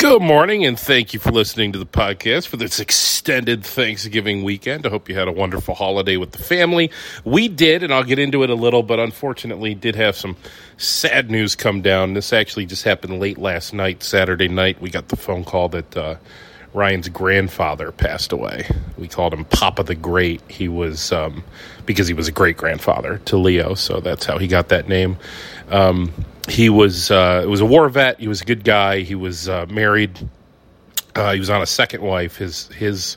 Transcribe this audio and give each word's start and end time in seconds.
Good 0.00 0.22
morning, 0.22 0.64
and 0.64 0.80
thank 0.80 1.12
you 1.12 1.20
for 1.20 1.30
listening 1.30 1.72
to 1.72 1.78
the 1.78 1.84
podcast 1.84 2.48
for 2.48 2.56
this 2.56 2.80
extended 2.80 3.62
Thanksgiving 3.62 4.42
weekend. 4.42 4.86
I 4.86 4.88
hope 4.88 5.10
you 5.10 5.14
had 5.14 5.28
a 5.28 5.32
wonderful 5.32 5.74
holiday 5.74 6.16
with 6.16 6.30
the 6.30 6.42
family. 6.42 6.90
We 7.22 7.48
did, 7.48 7.82
and 7.82 7.92
I'll 7.92 8.02
get 8.02 8.18
into 8.18 8.42
it 8.42 8.48
a 8.48 8.54
little, 8.54 8.82
but 8.82 8.98
unfortunately, 8.98 9.74
did 9.74 9.96
have 9.96 10.16
some 10.16 10.38
sad 10.78 11.30
news 11.30 11.54
come 11.54 11.82
down. 11.82 12.14
This 12.14 12.32
actually 12.32 12.64
just 12.64 12.82
happened 12.82 13.20
late 13.20 13.36
last 13.36 13.74
night, 13.74 14.02
Saturday 14.02 14.48
night. 14.48 14.80
We 14.80 14.88
got 14.88 15.08
the 15.08 15.16
phone 15.16 15.44
call 15.44 15.68
that 15.68 15.94
uh, 15.94 16.14
Ryan's 16.72 17.10
grandfather 17.10 17.92
passed 17.92 18.32
away. 18.32 18.70
We 18.96 19.06
called 19.06 19.34
him 19.34 19.44
Papa 19.44 19.82
the 19.82 19.94
Great. 19.94 20.40
He 20.48 20.66
was 20.66 21.12
um, 21.12 21.44
because 21.84 22.08
he 22.08 22.14
was 22.14 22.26
a 22.26 22.32
great 22.32 22.56
grandfather 22.56 23.18
to 23.26 23.36
Leo, 23.36 23.74
so 23.74 24.00
that's 24.00 24.24
how 24.24 24.38
he 24.38 24.46
got 24.46 24.70
that 24.70 24.88
name. 24.88 25.18
Um, 25.70 26.12
he 26.48 26.68
was 26.68 27.10
uh, 27.10 27.44
was 27.46 27.60
a 27.60 27.66
war 27.66 27.88
vet. 27.88 28.20
He 28.20 28.28
was 28.28 28.42
a 28.42 28.44
good 28.44 28.64
guy. 28.64 29.00
He 29.00 29.14
was 29.14 29.48
uh, 29.48 29.66
married. 29.70 30.18
Uh, 31.14 31.32
he 31.32 31.38
was 31.38 31.50
on 31.50 31.62
a 31.62 31.66
second 31.66 32.02
wife. 32.02 32.36
His 32.36 32.68
his 32.68 33.16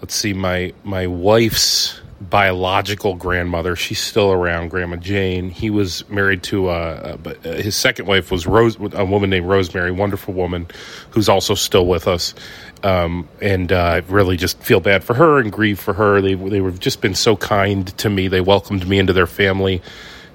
let's 0.00 0.14
see 0.14 0.32
my 0.32 0.72
my 0.82 1.06
wife's 1.06 2.00
biological 2.20 3.14
grandmother. 3.14 3.76
She's 3.76 4.00
still 4.00 4.32
around, 4.32 4.70
Grandma 4.70 4.96
Jane. 4.96 5.50
He 5.50 5.68
was 5.68 6.08
married 6.08 6.42
to 6.44 6.70
uh, 6.70 7.18
uh, 7.24 7.30
uh 7.44 7.52
his 7.52 7.76
second 7.76 8.06
wife 8.06 8.30
was 8.30 8.46
Rose, 8.46 8.76
a 8.92 9.04
woman 9.04 9.28
named 9.28 9.46
Rosemary, 9.46 9.90
wonderful 9.90 10.32
woman, 10.32 10.66
who's 11.10 11.28
also 11.28 11.54
still 11.54 11.86
with 11.86 12.08
us. 12.08 12.34
Um, 12.82 13.28
and 13.42 13.72
uh, 13.72 13.76
I 13.76 13.96
really 14.08 14.36
just 14.36 14.58
feel 14.62 14.80
bad 14.80 15.04
for 15.04 15.14
her 15.14 15.38
and 15.38 15.52
grieve 15.52 15.78
for 15.78 15.92
her. 15.92 16.20
They 16.20 16.34
they 16.34 16.60
were 16.60 16.70
just 16.70 17.02
been 17.02 17.14
so 17.14 17.36
kind 17.36 17.86
to 17.98 18.08
me. 18.08 18.28
They 18.28 18.40
welcomed 18.40 18.88
me 18.88 18.98
into 18.98 19.12
their 19.12 19.26
family 19.26 19.82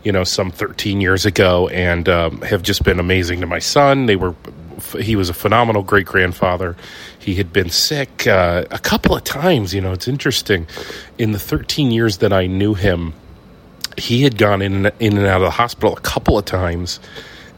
you 0.03 0.11
know, 0.11 0.23
some 0.23 0.51
13 0.51 1.01
years 1.01 1.25
ago, 1.25 1.67
and 1.69 2.09
um, 2.09 2.41
have 2.41 2.63
just 2.63 2.83
been 2.83 2.99
amazing 2.99 3.41
to 3.41 3.47
my 3.47 3.59
son. 3.59 4.07
They 4.07 4.15
were, 4.15 4.35
he 4.99 5.15
was 5.15 5.29
a 5.29 5.33
phenomenal 5.33 5.83
great 5.83 6.05
grandfather. 6.05 6.75
He 7.19 7.35
had 7.35 7.53
been 7.53 7.69
sick 7.69 8.25
uh, 8.25 8.65
a 8.71 8.79
couple 8.79 9.15
of 9.15 9.23
times. 9.23 9.73
You 9.73 9.81
know, 9.81 9.91
it's 9.91 10.07
interesting. 10.07 10.67
In 11.17 11.31
the 11.33 11.39
13 11.39 11.91
years 11.91 12.17
that 12.17 12.33
I 12.33 12.47
knew 12.47 12.73
him, 12.73 13.13
he 13.97 14.23
had 14.23 14.37
gone 14.37 14.61
in 14.61 14.87
in 14.99 15.17
and 15.17 15.27
out 15.27 15.41
of 15.41 15.45
the 15.45 15.51
hospital 15.51 15.95
a 15.95 16.01
couple 16.01 16.37
of 16.37 16.45
times, 16.45 16.99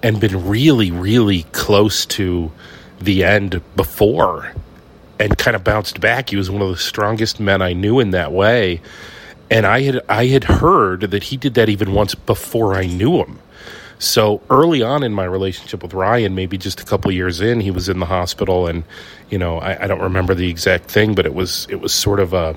and 0.02 0.19
been 0.19 0.47
really, 0.47 0.91
really 0.91 1.44
close 1.53 2.05
to 2.08 2.52
the 2.99 3.23
end 3.23 3.61
before, 3.75 4.52
and 5.19 5.38
kind 5.38 5.55
of 5.55 5.64
bounced 5.64 6.02
back. 6.02 6.31
He 6.31 6.36
was 6.36 6.52
one 6.52 6.61
of 6.61 6.69
the 6.69 6.77
strongest 6.77 7.39
men 7.39 7.61
I 7.61 7.73
knew 7.73 7.99
in 7.99 8.11
that 8.11 8.33
way 8.33 8.81
and 9.53 9.67
I 9.67 9.81
had 9.81 10.01
I 10.09 10.25
had 10.25 10.43
heard 10.45 11.01
that 11.01 11.23
he 11.23 11.37
did 11.37 11.53
that 11.53 11.69
even 11.69 11.93
once 11.93 12.15
before 12.15 12.73
I 12.73 12.87
knew 12.87 13.17
him. 13.17 13.37
So 13.99 14.41
early 14.49 14.81
on 14.81 15.03
in 15.03 15.13
my 15.13 15.25
relationship 15.25 15.83
with 15.83 15.93
Ryan, 15.93 16.33
maybe 16.33 16.57
just 16.57 16.81
a 16.81 16.83
couple 16.83 17.11
years 17.11 17.39
in, 17.39 17.59
he 17.59 17.69
was 17.69 17.87
in 17.87 17.99
the 17.99 18.07
hospital, 18.07 18.67
and 18.67 18.83
you 19.29 19.37
know 19.37 19.59
I, 19.59 19.83
I 19.83 19.87
don't 19.87 20.01
remember 20.01 20.33
the 20.33 20.49
exact 20.49 20.89
thing, 20.89 21.13
but 21.13 21.27
it 21.27 21.35
was 21.35 21.67
it 21.69 21.79
was 21.79 21.93
sort 21.93 22.19
of 22.19 22.33
a 22.33 22.55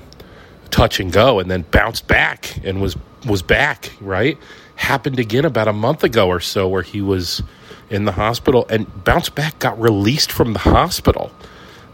touch 0.71 0.99
and 0.99 1.13
go, 1.13 1.39
and 1.39 1.51
then 1.51 1.61
bounced 1.69 2.07
back 2.07 2.57
and 2.65 2.81
was 2.81 2.97
was 3.27 3.43
back. 3.43 3.91
Right, 4.01 4.37
happened 4.75 5.19
again 5.19 5.45
about 5.45 5.67
a 5.67 5.73
month 5.73 6.03
ago 6.03 6.27
or 6.27 6.39
so, 6.39 6.67
where 6.67 6.81
he 6.81 7.01
was 7.01 7.43
in 7.91 8.05
the 8.05 8.11
hospital 8.11 8.65
and 8.71 9.03
bounced 9.03 9.35
back, 9.35 9.59
got 9.59 9.79
released 9.79 10.31
from 10.31 10.53
the 10.53 10.59
hospital, 10.59 11.31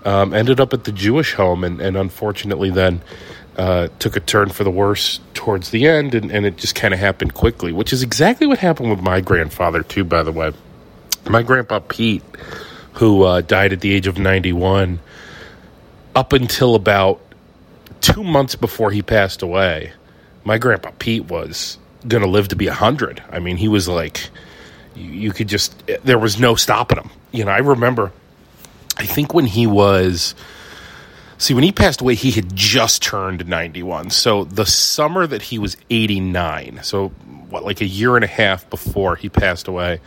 um, 0.06 0.34
ended 0.34 0.62
up 0.62 0.74
at 0.74 0.86
the 0.86 0.94
Jewish 0.94 1.34
home, 1.34 1.66
and, 1.66 1.82
and 1.82 1.98
unfortunately 1.98 2.72
then 2.72 3.02
uh, 3.58 3.88
took 4.00 4.16
a 4.16 4.20
turn 4.20 4.50
for 4.50 4.64
the 4.64 4.72
worse 4.72 5.20
towards 5.34 5.70
the 5.70 5.88
end, 5.88 6.16
and, 6.16 6.32
and 6.32 6.46
it 6.46 6.58
just 6.58 6.76
kind 6.76 6.94
of 6.94 7.00
happened 7.00 7.34
quickly, 7.34 7.72
which 7.72 7.94
is 7.94 8.04
exactly 8.04 8.48
what 8.48 8.60
happened 8.60 8.90
with 8.90 9.02
my 9.02 9.22
grandfather, 9.22 9.84
too, 9.84 10.04
by 10.04 10.24
the 10.24 10.32
way. 10.32 10.52
My 11.30 11.44
grandpa 11.44 11.80
Pete, 11.80 12.24
who 12.94 13.24
uh, 13.24 13.42
died 13.42 13.74
at 13.74 13.82
the 13.82 13.94
age 13.94 14.08
of 14.08 14.18
91, 14.18 15.00
up 16.16 16.34
until 16.34 16.76
about 16.76 17.22
two 18.02 18.24
months 18.24 18.56
before 18.56 18.92
he 18.92 19.02
passed 19.02 19.42
away, 19.42 19.94
my 20.44 20.58
grandpa 20.58 20.92
Pete 21.00 21.26
was 21.26 21.78
going 22.08 22.24
to 22.24 22.30
live 22.30 22.50
to 22.50 22.56
be 22.56 22.68
100. 22.68 23.24
I 23.32 23.40
mean, 23.40 23.58
he 23.58 23.68
was 23.68 23.88
like, 23.88 24.30
you, 24.96 25.10
you 25.10 25.32
could 25.32 25.48
just, 25.48 25.76
there 26.04 26.20
was 26.20 26.40
no 26.40 26.56
stopping 26.56 26.98
him. 26.98 27.10
You 27.32 27.46
know, 27.46 27.52
I 27.52 27.60
remember, 27.60 28.12
I 28.98 29.06
think 29.06 29.34
when 29.34 29.46
he 29.46 29.68
was 29.68 30.36
See, 31.38 31.54
when 31.54 31.64
he 31.64 31.72
passed 31.72 32.02
away, 32.02 32.16
he 32.16 32.32
had 32.32 32.56
just 32.56 33.02
turned 33.02 33.48
91. 33.48 34.12
So 34.12 34.44
the 34.44 34.66
summer 34.66 35.28
that 35.28 35.42
he 35.42 35.60
was 35.60 35.78
89, 35.90 36.80
so 36.84 37.10
what, 37.50 37.64
like 37.64 37.82
a 37.82 37.86
year 37.86 38.16
and 38.16 38.24
a 38.24 38.28
half 38.28 38.70
before 38.70 39.16
he 39.16 39.30
passed 39.30 39.68
away, 39.68 40.00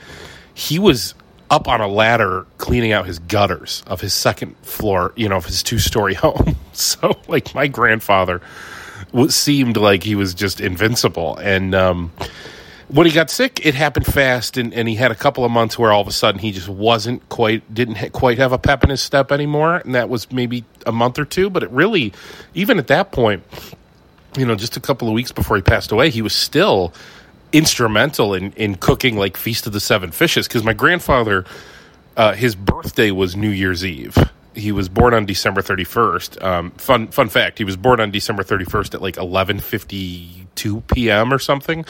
he 0.55 0.79
was 0.79 1.15
up 1.51 1.69
on 1.69 1.81
a 1.81 1.87
ladder 1.89 2.47
cleaning 2.59 2.93
out 2.93 3.07
his 3.07 3.19
gutters 3.19 3.83
of 3.87 4.01
his 4.01 4.15
second 4.15 4.57
floor, 4.59 5.13
you 5.17 5.29
know, 5.29 5.37
of 5.37 5.47
his 5.47 5.63
two 5.63 5.79
story 5.79 6.15
home. 6.15 6.57
So, 6.73 7.19
like, 7.29 7.55
my 7.55 7.69
grandfather 7.69 8.43
seemed 9.29 9.77
like 9.77 10.03
he 10.03 10.15
was 10.15 10.35
just 10.35 10.61
invincible. 10.61 11.37
And, 11.39 11.75
um, 11.75 12.13
when 12.89 13.07
he 13.07 13.13
got 13.13 13.31
sick, 13.31 13.65
it 13.67 13.75
happened 13.75 14.07
fast, 14.07 14.57
and, 14.57 14.73
and 14.73 14.89
he 14.89 14.95
had 14.95 15.11
a 15.11 15.15
couple 15.15 15.45
of 15.45 15.51
months 15.51 15.79
where 15.79 15.93
all 15.93 16.01
of 16.01 16.07
a 16.07 16.13
sudden 16.13 16.41
he 16.41 16.53
just 16.53 16.69
wasn't 16.69 17.29
quite, 17.29 17.75
didn't 17.75 17.97
ha- 17.97 18.11
quite 18.11 18.39
have 18.39 18.53
a 18.53 18.59
pep 18.59 18.85
in 18.85 18.91
his 18.91 19.01
step 19.01 19.33
anymore, 19.33 19.77
and 19.77 19.95
that 19.95 20.09
was 20.09 20.31
maybe 20.31 20.65
a 20.87 20.93
month 20.93 21.19
or 21.19 21.25
two. 21.25 21.51
But 21.51 21.65
it 21.65 21.71
really, 21.71 22.13
even 22.55 22.79
at 22.79 22.87
that 22.87 23.11
point, 23.11 23.43
you 24.37 24.47
know, 24.47 24.55
just 24.55 24.77
a 24.77 24.81
couple 24.81 25.09
of 25.09 25.15
weeks 25.15 25.33
before 25.33 25.57
he 25.57 25.63
passed 25.63 25.91
away, 25.91 26.11
he 26.11 26.23
was 26.23 26.35
still 26.35 26.93
instrumental 27.53 28.35
in 28.35 28.53
in 28.53 28.77
cooking 28.77 29.17
like 29.17 29.37
Feast 29.37 29.67
of 29.67 29.73
the 29.73 29.81
Seven 29.81 30.13
Fishes 30.13 30.47
because 30.47 30.63
my 30.63 30.73
grandfather, 30.73 31.45
uh, 32.17 32.35
his 32.35 32.55
birthday 32.55 33.11
was 33.11 33.35
New 33.35 33.51
Year's 33.51 33.85
Eve 33.85 34.17
he 34.55 34.73
was 34.73 34.89
born 34.89 35.13
on 35.13 35.27
December 35.27 35.61
31st. 35.61 36.43
Um, 36.43 36.71
fun 36.73 37.09
fun 37.09 37.29
fact: 37.29 37.59
he 37.59 37.65
was 37.65 37.77
born 37.77 38.01
on 38.01 38.11
December 38.11 38.43
31st 38.43 38.95
at 38.95 39.03
like 39.03 39.17
11:52 40.57 40.87
p.m. 40.95 41.33
or 41.33 41.39
something, 41.39 41.85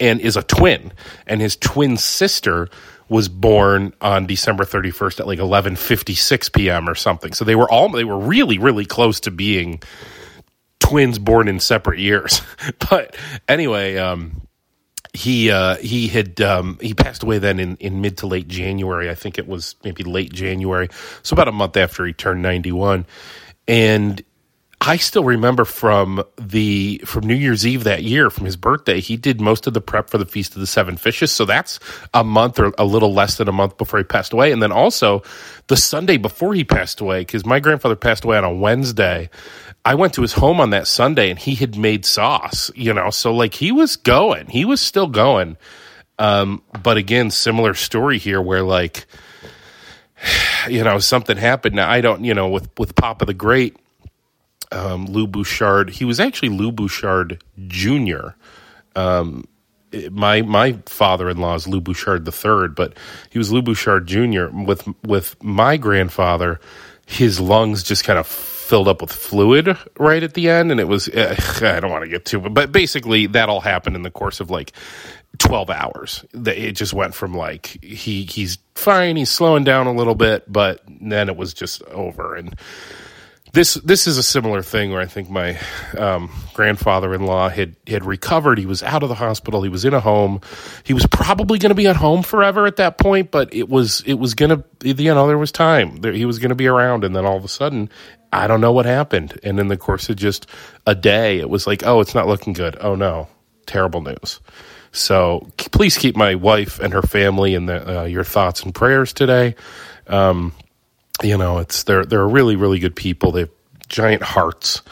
and 0.00 0.20
is 0.20 0.36
a 0.36 0.42
twin. 0.42 0.92
And 1.26 1.40
his 1.40 1.56
twin 1.56 1.96
sister 1.96 2.68
was 3.08 3.28
born 3.28 3.92
on 4.00 4.26
December 4.26 4.64
31st 4.64 5.20
at 5.20 5.26
like 5.26 5.38
11:56 5.38 6.52
p.m. 6.52 6.88
or 6.88 6.94
something. 6.94 7.32
So 7.32 7.44
they 7.44 7.54
were 7.54 7.70
all 7.70 7.88
they 7.90 8.04
were 8.04 8.18
really 8.18 8.58
really 8.58 8.84
close 8.84 9.20
to 9.20 9.30
being 9.30 9.82
twins 10.78 11.18
born 11.18 11.48
in 11.48 11.60
separate 11.60 12.00
years. 12.00 12.42
but 12.90 13.16
anyway, 13.48 13.96
um, 13.96 14.42
he 15.12 15.50
uh, 15.50 15.76
he 15.76 16.08
had 16.08 16.40
um, 16.40 16.78
he 16.80 16.94
passed 16.94 17.22
away 17.22 17.38
then 17.38 17.60
in, 17.60 17.76
in 17.76 18.00
mid 18.00 18.18
to 18.18 18.26
late 18.26 18.48
January. 18.48 19.10
I 19.10 19.14
think 19.14 19.38
it 19.38 19.46
was 19.46 19.76
maybe 19.84 20.04
late 20.04 20.32
January, 20.32 20.88
so 21.22 21.34
about 21.34 21.48
a 21.48 21.52
month 21.52 21.76
after 21.76 22.06
he 22.06 22.14
turned 22.14 22.40
ninety 22.40 22.72
one, 22.72 23.04
and 23.68 24.22
I 24.84 24.96
still 24.96 25.22
remember 25.22 25.64
from 25.64 26.24
the 26.36 27.00
from 27.04 27.24
New 27.24 27.36
Year's 27.36 27.64
Eve 27.64 27.84
that 27.84 28.02
year, 28.02 28.30
from 28.30 28.46
his 28.46 28.56
birthday, 28.56 28.98
he 28.98 29.16
did 29.16 29.40
most 29.40 29.68
of 29.68 29.74
the 29.74 29.80
prep 29.80 30.10
for 30.10 30.18
the 30.18 30.26
Feast 30.26 30.56
of 30.56 30.60
the 30.60 30.66
Seven 30.66 30.96
Fishes. 30.96 31.30
So 31.30 31.44
that's 31.44 31.78
a 32.12 32.24
month 32.24 32.58
or 32.58 32.72
a 32.78 32.84
little 32.84 33.14
less 33.14 33.36
than 33.36 33.48
a 33.48 33.52
month 33.52 33.78
before 33.78 34.00
he 34.00 34.04
passed 34.04 34.32
away, 34.32 34.50
and 34.50 34.60
then 34.60 34.72
also 34.72 35.22
the 35.68 35.76
Sunday 35.76 36.16
before 36.16 36.52
he 36.52 36.64
passed 36.64 37.00
away, 37.00 37.20
because 37.20 37.46
my 37.46 37.60
grandfather 37.60 37.94
passed 37.94 38.24
away 38.24 38.36
on 38.36 38.42
a 38.42 38.52
Wednesday. 38.52 39.30
I 39.84 39.94
went 39.94 40.14
to 40.14 40.22
his 40.22 40.32
home 40.32 40.60
on 40.60 40.70
that 40.70 40.88
Sunday 40.88 41.30
and 41.30 41.38
he 41.38 41.54
had 41.54 41.76
made 41.76 42.04
sauce, 42.04 42.70
you 42.74 42.92
know, 42.92 43.10
so 43.10 43.32
like 43.32 43.54
he 43.54 43.70
was 43.70 43.96
going, 43.96 44.46
he 44.48 44.64
was 44.64 44.80
still 44.80 45.08
going. 45.08 45.56
Um, 46.18 46.62
but 46.82 46.96
again, 46.96 47.30
similar 47.30 47.74
story 47.74 48.18
here 48.18 48.40
where 48.40 48.62
like, 48.62 49.06
you 50.68 50.84
know, 50.84 50.98
something 51.00 51.36
happened. 51.36 51.76
Now 51.76 51.90
I 51.90 52.00
don't, 52.00 52.24
you 52.24 52.34
know, 52.34 52.48
with, 52.48 52.68
with 52.78 52.94
Papa 52.94 53.24
the 53.24 53.34
Great, 53.34 53.76
um, 54.72 55.06
Lou 55.06 55.26
Bouchard, 55.26 55.90
he 55.90 56.04
was 56.04 56.18
actually 56.18 56.48
Lou 56.48 56.72
Bouchard 56.72 57.42
Jr. 57.66 58.30
Um, 58.96 59.46
my 60.10 60.42
my 60.42 60.78
father 60.86 61.28
in 61.28 61.38
law 61.38 61.54
is 61.54 61.68
Lou 61.68 61.80
Bouchard 61.80 62.26
third, 62.32 62.74
but 62.74 62.94
he 63.30 63.38
was 63.38 63.52
Lou 63.52 63.62
Bouchard 63.62 64.06
Jr. 64.06 64.46
With 64.48 64.88
with 65.04 65.42
my 65.42 65.76
grandfather, 65.76 66.60
his 67.06 67.40
lungs 67.40 67.82
just 67.82 68.04
kind 68.04 68.18
of 68.18 68.26
filled 68.26 68.88
up 68.88 69.02
with 69.02 69.12
fluid 69.12 69.76
right 69.98 70.22
at 70.22 70.34
the 70.34 70.48
end, 70.48 70.70
and 70.70 70.80
it 70.80 70.88
was 70.88 71.08
uh, 71.08 71.36
I 71.62 71.80
don't 71.80 71.90
want 71.90 72.04
to 72.04 72.10
get 72.10 72.24
too, 72.24 72.40
but 72.40 72.72
basically 72.72 73.26
that 73.28 73.48
all 73.48 73.60
happened 73.60 73.96
in 73.96 74.02
the 74.02 74.10
course 74.10 74.40
of 74.40 74.50
like 74.50 74.72
12 75.38 75.70
hours. 75.70 76.24
It 76.32 76.72
just 76.72 76.94
went 76.94 77.14
from 77.14 77.34
like 77.34 77.82
he 77.82 78.24
he's 78.24 78.58
fine, 78.74 79.16
he's 79.16 79.30
slowing 79.30 79.64
down 79.64 79.86
a 79.86 79.92
little 79.92 80.14
bit, 80.14 80.50
but 80.50 80.80
then 81.00 81.28
it 81.28 81.36
was 81.36 81.52
just 81.52 81.82
over 81.84 82.34
and 82.34 82.56
this 83.52 83.74
this 83.74 84.06
is 84.06 84.16
a 84.16 84.22
similar 84.22 84.62
thing 84.62 84.92
where 84.92 85.00
I 85.00 85.06
think 85.06 85.28
my 85.28 85.58
um, 85.98 86.30
grandfather-in-law 86.54 87.50
had 87.50 87.76
had 87.86 88.04
recovered. 88.04 88.58
He 88.58 88.64
was 88.64 88.82
out 88.82 89.02
of 89.02 89.10
the 89.10 89.14
hospital. 89.14 89.62
He 89.62 89.68
was 89.68 89.84
in 89.84 89.92
a 89.92 90.00
home. 90.00 90.40
He 90.84 90.94
was 90.94 91.06
probably 91.06 91.58
going 91.58 91.70
to 91.70 91.74
be 91.74 91.86
at 91.86 91.96
home 91.96 92.22
forever 92.22 92.66
at 92.66 92.76
that 92.76 92.96
point, 92.96 93.30
but 93.30 93.52
it 93.52 93.68
was 93.68 94.02
it 94.06 94.14
was 94.14 94.34
going 94.34 94.50
to 94.50 94.64
you 94.88 95.14
know 95.14 95.26
there 95.26 95.36
was 95.36 95.52
time. 95.52 95.96
There, 95.96 96.12
he 96.12 96.24
was 96.24 96.38
going 96.38 96.48
to 96.48 96.54
be 96.54 96.66
around, 96.66 97.04
and 97.04 97.14
then 97.14 97.26
all 97.26 97.36
of 97.36 97.44
a 97.44 97.48
sudden, 97.48 97.90
I 98.32 98.46
don't 98.46 98.62
know 98.62 98.72
what 98.72 98.86
happened. 98.86 99.38
And 99.42 99.60
in 99.60 99.68
the 99.68 99.76
course 99.76 100.08
of 100.08 100.16
just 100.16 100.46
a 100.86 100.94
day, 100.94 101.38
it 101.38 101.50
was 101.50 101.66
like, 101.66 101.84
oh, 101.84 102.00
it's 102.00 102.14
not 102.14 102.26
looking 102.26 102.54
good. 102.54 102.78
Oh 102.80 102.94
no, 102.94 103.28
terrible 103.66 104.00
news. 104.00 104.40
So 104.92 105.48
please 105.56 105.98
keep 105.98 106.16
my 106.16 106.34
wife 106.34 106.78
and 106.78 106.92
her 106.92 107.02
family 107.02 107.54
in 107.54 107.66
the, 107.66 108.00
uh, 108.00 108.04
your 108.04 108.24
thoughts 108.24 108.62
and 108.62 108.74
prayers 108.74 109.12
today. 109.14 109.54
Um, 110.06 110.52
you 111.22 111.36
know, 111.36 111.58
it's 111.58 111.84
they're 111.84 112.04
they're 112.04 112.26
really 112.26 112.56
really 112.56 112.78
good 112.78 112.96
people. 112.96 113.32
They 113.32 113.40
have 113.40 113.50
giant 113.88 114.22
hearts, 114.22 114.82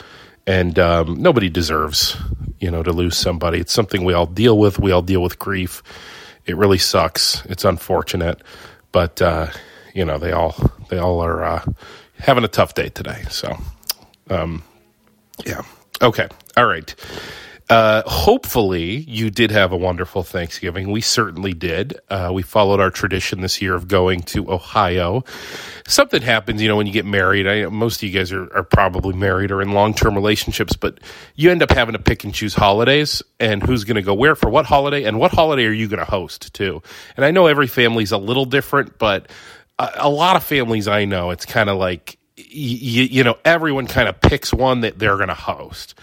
and 0.46 0.78
um, 0.78 1.22
nobody 1.22 1.48
deserves 1.48 2.16
you 2.60 2.70
know 2.70 2.82
to 2.82 2.92
lose 2.92 3.16
somebody. 3.16 3.58
It's 3.58 3.72
something 3.72 4.04
we 4.04 4.14
all 4.14 4.26
deal 4.26 4.58
with. 4.58 4.78
We 4.78 4.92
all 4.92 5.02
deal 5.02 5.22
with 5.22 5.38
grief. 5.38 5.82
It 6.46 6.56
really 6.56 6.78
sucks. 6.78 7.44
It's 7.46 7.64
unfortunate, 7.64 8.42
but 8.92 9.20
uh, 9.22 9.48
you 9.94 10.04
know 10.04 10.18
they 10.18 10.32
all 10.32 10.54
they 10.88 10.98
all 10.98 11.20
are 11.20 11.42
uh, 11.42 11.64
having 12.18 12.44
a 12.44 12.48
tough 12.48 12.74
day 12.74 12.88
today. 12.88 13.24
So, 13.30 13.56
um, 14.28 14.62
yeah, 15.46 15.62
okay, 16.02 16.28
all 16.56 16.66
right. 16.66 16.94
Uh, 17.70 18.02
hopefully, 18.04 18.96
you 18.96 19.30
did 19.30 19.52
have 19.52 19.70
a 19.70 19.76
wonderful 19.76 20.24
Thanksgiving. 20.24 20.90
We 20.90 21.00
certainly 21.00 21.52
did. 21.52 22.00
Uh, 22.10 22.32
we 22.34 22.42
followed 22.42 22.80
our 22.80 22.90
tradition 22.90 23.42
this 23.42 23.62
year 23.62 23.76
of 23.76 23.86
going 23.86 24.22
to 24.22 24.50
Ohio. 24.50 25.22
Something 25.86 26.20
happens, 26.20 26.60
you 26.60 26.66
know, 26.66 26.74
when 26.74 26.88
you 26.88 26.92
get 26.92 27.06
married. 27.06 27.46
I, 27.46 27.66
most 27.66 28.02
of 28.02 28.08
you 28.08 28.18
guys 28.18 28.32
are, 28.32 28.52
are 28.56 28.64
probably 28.64 29.14
married 29.14 29.52
or 29.52 29.62
in 29.62 29.70
long 29.70 29.94
term 29.94 30.16
relationships, 30.16 30.74
but 30.74 30.98
you 31.36 31.52
end 31.52 31.62
up 31.62 31.70
having 31.70 31.92
to 31.92 32.00
pick 32.00 32.24
and 32.24 32.34
choose 32.34 32.54
holidays 32.54 33.22
and 33.38 33.62
who's 33.62 33.84
going 33.84 33.94
to 33.94 34.02
go 34.02 34.14
where 34.14 34.34
for 34.34 34.50
what 34.50 34.66
holiday 34.66 35.04
and 35.04 35.20
what 35.20 35.30
holiday 35.30 35.64
are 35.64 35.72
you 35.72 35.86
going 35.86 36.04
to 36.04 36.10
host 36.10 36.52
too. 36.52 36.82
And 37.16 37.24
I 37.24 37.30
know 37.30 37.46
every 37.46 37.68
family's 37.68 38.10
a 38.10 38.18
little 38.18 38.46
different, 38.46 38.98
but 38.98 39.30
a, 39.78 39.90
a 39.98 40.10
lot 40.10 40.34
of 40.34 40.42
families 40.42 40.88
I 40.88 41.04
know, 41.04 41.30
it's 41.30 41.46
kind 41.46 41.70
of 41.70 41.78
like, 41.78 42.18
you, 42.36 43.04
you 43.04 43.22
know, 43.22 43.36
everyone 43.44 43.86
kind 43.86 44.08
of 44.08 44.20
picks 44.20 44.52
one 44.52 44.80
that 44.80 44.98
they're 44.98 45.16
going 45.16 45.28
to 45.28 45.34
host. 45.34 45.94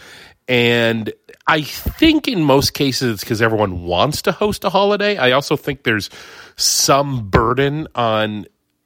And 0.47 1.11
I 1.45 1.61
think 1.61 2.27
in 2.27 2.43
most 2.43 2.73
cases 2.73 3.15
it's 3.15 3.23
because 3.23 3.41
everyone 3.41 3.83
wants 3.83 4.21
to 4.23 4.31
host 4.31 4.63
a 4.63 4.69
holiday. 4.69 5.17
I 5.17 5.31
also 5.31 5.55
think 5.57 5.83
there's 5.83 6.09
some 6.55 7.29
burden 7.29 7.87
on 7.95 8.45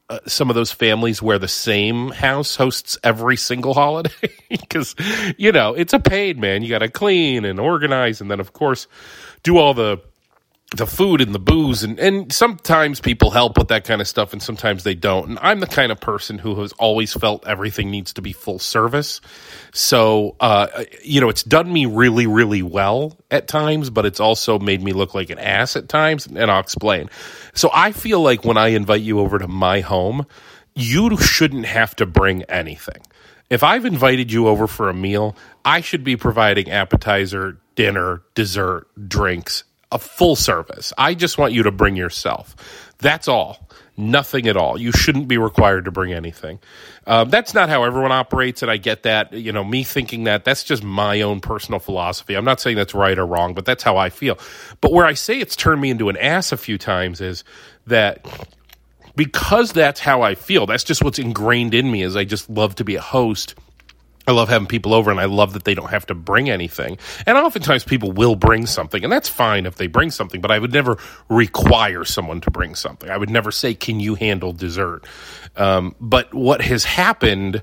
uh, 0.09 0.19
some 0.27 0.49
of 0.49 0.55
those 0.55 0.71
families 0.71 1.21
where 1.21 1.39
the 1.39 1.47
same 1.47 2.09
house 2.09 2.55
hosts 2.55 2.97
every 3.03 3.37
single 3.37 3.73
holiday 3.73 4.11
because 4.49 4.93
you 5.37 5.53
know 5.53 5.73
it's 5.73 5.93
a 5.93 5.99
pain 5.99 6.37
man 6.37 6.63
you 6.63 6.69
got 6.69 6.79
to 6.79 6.89
clean 6.89 7.45
and 7.45 7.61
organize 7.61 8.19
and 8.19 8.29
then 8.29 8.41
of 8.41 8.51
course 8.51 8.87
do 9.43 9.57
all 9.57 9.73
the 9.73 9.97
the 10.77 10.87
food 10.87 11.19
and 11.19 11.35
the 11.35 11.39
booze 11.39 11.83
and, 11.83 11.99
and 11.99 12.31
sometimes 12.31 13.01
people 13.01 13.29
help 13.29 13.57
with 13.57 13.67
that 13.67 13.83
kind 13.83 13.99
of 13.99 14.07
stuff 14.07 14.31
and 14.31 14.41
sometimes 14.41 14.83
they 14.83 14.95
don't. 14.95 15.29
And 15.29 15.39
i'm 15.41 15.59
the 15.59 15.67
kind 15.67 15.91
of 15.91 15.99
person 15.99 16.37
who 16.37 16.59
has 16.61 16.71
always 16.73 17.13
felt 17.13 17.45
everything 17.45 17.91
needs 17.91 18.13
to 18.13 18.21
be 18.21 18.31
full 18.31 18.59
service. 18.59 19.19
So 19.73 20.35
uh, 20.39 20.85
you 21.03 21.19
know 21.19 21.29
it's 21.29 21.43
done 21.43 21.71
me 21.71 21.85
really 21.85 22.25
really 22.25 22.63
well 22.63 23.17
at 23.29 23.47
times 23.47 23.89
but 23.89 24.05
it's 24.05 24.19
also 24.19 24.59
made 24.59 24.81
me 24.81 24.93
look 24.93 25.13
like 25.13 25.29
an 25.29 25.39
ass 25.39 25.75
at 25.75 25.89
times 25.89 26.25
and 26.27 26.49
i'll 26.49 26.61
explain. 26.61 27.09
So 27.53 27.69
i 27.73 27.91
feel 27.91 28.21
like 28.21 28.45
when 28.45 28.57
i 28.57 28.69
invite 28.69 29.01
you 29.01 29.19
over 29.19 29.39
to 29.39 29.47
my 29.47 29.81
home 29.81 30.25
you 30.73 31.17
shouldn't 31.17 31.65
have 31.65 31.95
to 31.97 32.05
bring 32.05 32.43
anything. 32.43 33.01
If 33.49 33.63
I've 33.63 33.85
invited 33.85 34.31
you 34.31 34.47
over 34.47 34.67
for 34.67 34.89
a 34.89 34.93
meal, 34.93 35.35
I 35.65 35.81
should 35.81 36.03
be 36.05 36.15
providing 36.15 36.71
appetizer, 36.71 37.57
dinner, 37.75 38.21
dessert, 38.33 38.87
drinks, 39.09 39.65
a 39.91 39.99
full 39.99 40.35
service. 40.35 40.93
I 40.97 41.13
just 41.13 41.37
want 41.37 41.53
you 41.53 41.63
to 41.63 41.71
bring 41.71 41.95
yourself. 41.95 42.55
That's 42.99 43.27
all. 43.27 43.67
Nothing 43.97 44.47
at 44.47 44.55
all. 44.55 44.79
You 44.79 44.91
shouldn't 44.91 45.27
be 45.27 45.37
required 45.37 45.85
to 45.85 45.91
bring 45.91 46.13
anything. 46.13 46.59
Um, 47.05 47.29
that's 47.29 47.53
not 47.53 47.67
how 47.67 47.83
everyone 47.83 48.11
operates, 48.11 48.61
and 48.61 48.71
I 48.71 48.77
get 48.77 49.03
that. 49.03 49.33
You 49.33 49.51
know, 49.51 49.63
me 49.63 49.83
thinking 49.83 50.23
that, 50.23 50.45
that's 50.45 50.63
just 50.63 50.83
my 50.83 51.21
own 51.21 51.41
personal 51.41 51.79
philosophy. 51.79 52.35
I'm 52.35 52.45
not 52.45 52.61
saying 52.61 52.77
that's 52.77 52.93
right 52.93 53.17
or 53.17 53.25
wrong, 53.25 53.53
but 53.53 53.65
that's 53.65 53.83
how 53.83 53.97
I 53.97 54.09
feel. 54.09 54.39
But 54.79 54.93
where 54.93 55.05
I 55.05 55.13
say 55.13 55.39
it's 55.39 55.55
turned 55.55 55.81
me 55.81 55.89
into 55.89 56.09
an 56.09 56.17
ass 56.17 56.51
a 56.51 56.57
few 56.57 56.77
times 56.77 57.21
is 57.21 57.43
that 57.87 58.25
because 59.15 59.73
that's 59.73 59.99
how 59.99 60.21
I 60.21 60.35
feel, 60.35 60.65
that's 60.65 60.83
just 60.83 61.03
what's 61.03 61.19
ingrained 61.19 61.73
in 61.73 61.91
me 61.91 62.01
is 62.01 62.15
I 62.15 62.23
just 62.23 62.49
love 62.49 62.75
to 62.75 62.83
be 62.83 62.95
a 62.95 63.01
host 63.01 63.55
I 64.27 64.31
love 64.31 64.49
having 64.49 64.67
people 64.67 64.93
over 64.93 65.09
and 65.09 65.19
I 65.19 65.25
love 65.25 65.53
that 65.53 65.63
they 65.63 65.73
don't 65.73 65.89
have 65.89 66.05
to 66.07 66.15
bring 66.15 66.49
anything. 66.49 66.97
And 67.25 67.37
oftentimes 67.37 67.83
people 67.83 68.11
will 68.11 68.35
bring 68.35 68.65
something, 68.65 69.03
and 69.03 69.11
that's 69.11 69.29
fine 69.29 69.65
if 69.65 69.75
they 69.75 69.87
bring 69.87 70.11
something, 70.11 70.41
but 70.41 70.51
I 70.51 70.59
would 70.59 70.73
never 70.73 70.97
require 71.29 72.03
someone 72.05 72.41
to 72.41 72.51
bring 72.51 72.75
something. 72.75 73.09
I 73.09 73.17
would 73.17 73.29
never 73.29 73.51
say, 73.51 73.73
Can 73.73 73.99
you 73.99 74.15
handle 74.15 74.53
dessert? 74.53 75.05
Um, 75.55 75.95
but 75.99 76.33
what 76.33 76.61
has 76.61 76.83
happened 76.83 77.59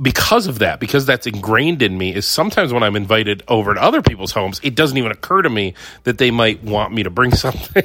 because 0.00 0.46
of 0.46 0.58
that, 0.58 0.80
because 0.80 1.06
that's 1.06 1.26
ingrained 1.26 1.82
in 1.82 1.96
me, 1.96 2.14
is 2.14 2.26
sometimes 2.26 2.72
when 2.72 2.82
I'm 2.82 2.96
invited 2.96 3.42
over 3.48 3.74
to 3.74 3.82
other 3.82 4.02
people's 4.02 4.32
homes, 4.32 4.60
it 4.62 4.74
doesn't 4.74 4.96
even 4.96 5.10
occur 5.10 5.42
to 5.42 5.50
me 5.50 5.74
that 6.04 6.18
they 6.18 6.30
might 6.30 6.62
want 6.62 6.92
me 6.92 7.02
to 7.02 7.10
bring 7.10 7.30
something. 7.34 7.84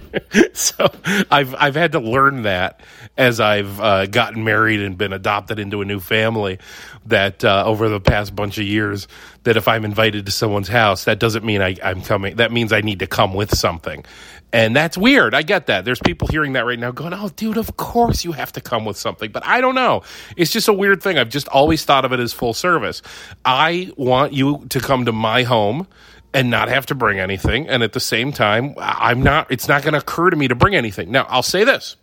so 0.52 0.90
I've 1.30 1.54
I've 1.54 1.74
had 1.74 1.92
to 1.92 2.00
learn 2.00 2.42
that 2.42 2.80
as 3.16 3.40
I've 3.40 3.80
uh, 3.80 4.06
gotten 4.06 4.44
married 4.44 4.80
and 4.80 4.96
been 4.96 5.12
adopted 5.12 5.58
into 5.58 5.80
a 5.80 5.84
new 5.84 6.00
family. 6.00 6.58
That 7.06 7.44
uh, 7.44 7.64
over 7.66 7.88
the 7.88 8.00
past 8.00 8.34
bunch 8.36 8.58
of 8.58 8.64
years, 8.64 9.08
that 9.42 9.56
if 9.56 9.66
I'm 9.66 9.84
invited 9.84 10.26
to 10.26 10.32
someone's 10.32 10.68
house, 10.68 11.04
that 11.04 11.18
doesn't 11.18 11.44
mean 11.44 11.60
I, 11.60 11.76
I'm 11.82 12.02
coming. 12.02 12.36
That 12.36 12.52
means 12.52 12.72
I 12.72 12.80
need 12.80 13.00
to 13.00 13.06
come 13.08 13.34
with 13.34 13.56
something, 13.56 14.04
and 14.52 14.76
that's 14.76 14.96
weird. 14.96 15.34
I 15.34 15.42
get 15.42 15.66
that. 15.66 15.84
There's 15.84 15.98
people 15.98 16.28
hearing 16.28 16.52
that 16.52 16.64
right 16.64 16.78
now, 16.78 16.92
going, 16.92 17.12
"Oh, 17.12 17.28
dude, 17.30 17.56
of 17.56 17.76
course 17.76 18.24
you 18.24 18.32
have 18.32 18.52
to 18.52 18.60
come 18.60 18.84
with 18.84 18.96
something." 18.96 19.32
But 19.32 19.44
I 19.46 19.60
don't 19.60 19.74
know. 19.74 20.02
It's 20.36 20.52
just 20.52 20.68
a 20.68 20.72
weird 20.72 21.02
thing. 21.02 21.18
I've 21.18 21.30
just 21.30 21.48
always 21.48 21.84
thought 21.84 22.04
of 22.04 22.12
it 22.12 22.20
as 22.20 22.32
full 22.32 22.54
service. 22.54 23.02
I 23.44 23.90
want 23.96 24.32
you 24.32 24.64
to 24.70 24.80
come 24.80 25.06
to 25.06 25.12
my 25.12 25.42
home 25.42 25.88
and 26.34 26.50
not 26.50 26.68
have 26.68 26.86
to 26.86 26.94
bring 26.94 27.20
anything. 27.20 27.68
And 27.68 27.82
at 27.82 27.92
the 27.92 28.00
same 28.00 28.32
time, 28.32 28.74
I'm 28.78 29.22
not, 29.22 29.50
it's 29.50 29.68
not 29.68 29.82
going 29.82 29.92
to 29.92 29.98
occur 30.00 30.30
to 30.30 30.36
me 30.36 30.48
to 30.48 30.54
bring 30.54 30.74
anything. 30.74 31.10
Now, 31.10 31.26
I'll 31.28 31.42
say 31.42 31.64
this. 31.64 31.96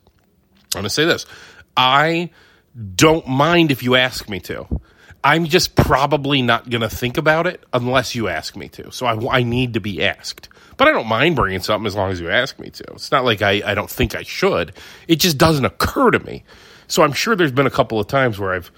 I'm 0.75 0.81
going 0.81 0.83
to 0.83 0.89
say 0.89 1.05
this. 1.05 1.25
I 1.75 2.29
don't 2.95 3.27
mind 3.27 3.71
if 3.71 3.81
you 3.83 3.95
ask 3.95 4.29
me 4.29 4.39
to. 4.41 4.67
I'm 5.23 5.45
just 5.45 5.75
probably 5.75 6.41
not 6.41 6.69
going 6.69 6.81
to 6.81 6.89
think 6.89 7.17
about 7.17 7.45
it 7.47 7.63
unless 7.73 8.15
you 8.15 8.27
ask 8.29 8.55
me 8.55 8.69
to. 8.69 8.91
So 8.91 9.05
I, 9.05 9.39
I 9.39 9.43
need 9.43 9.73
to 9.73 9.79
be 9.81 10.03
asked. 10.03 10.47
But 10.77 10.87
I 10.87 10.91
don't 10.91 11.07
mind 11.07 11.35
bringing 11.35 11.59
something 11.59 11.87
as 11.87 11.95
long 11.95 12.11
as 12.11 12.21
you 12.21 12.29
ask 12.29 12.57
me 12.57 12.69
to. 12.69 12.83
It's 12.93 13.11
not 13.11 13.25
like 13.25 13.41
I, 13.41 13.61
I 13.65 13.73
don't 13.73 13.89
think 13.89 14.15
I 14.15 14.23
should. 14.23 14.73
It 15.09 15.17
just 15.17 15.37
doesn't 15.37 15.65
occur 15.65 16.11
to 16.11 16.19
me. 16.19 16.45
So 16.87 17.03
I'm 17.03 17.11
sure 17.11 17.35
there's 17.35 17.51
been 17.51 17.67
a 17.67 17.71
couple 17.71 17.99
of 17.99 18.07
times 18.07 18.39
where 18.39 18.53
I've 18.53 18.71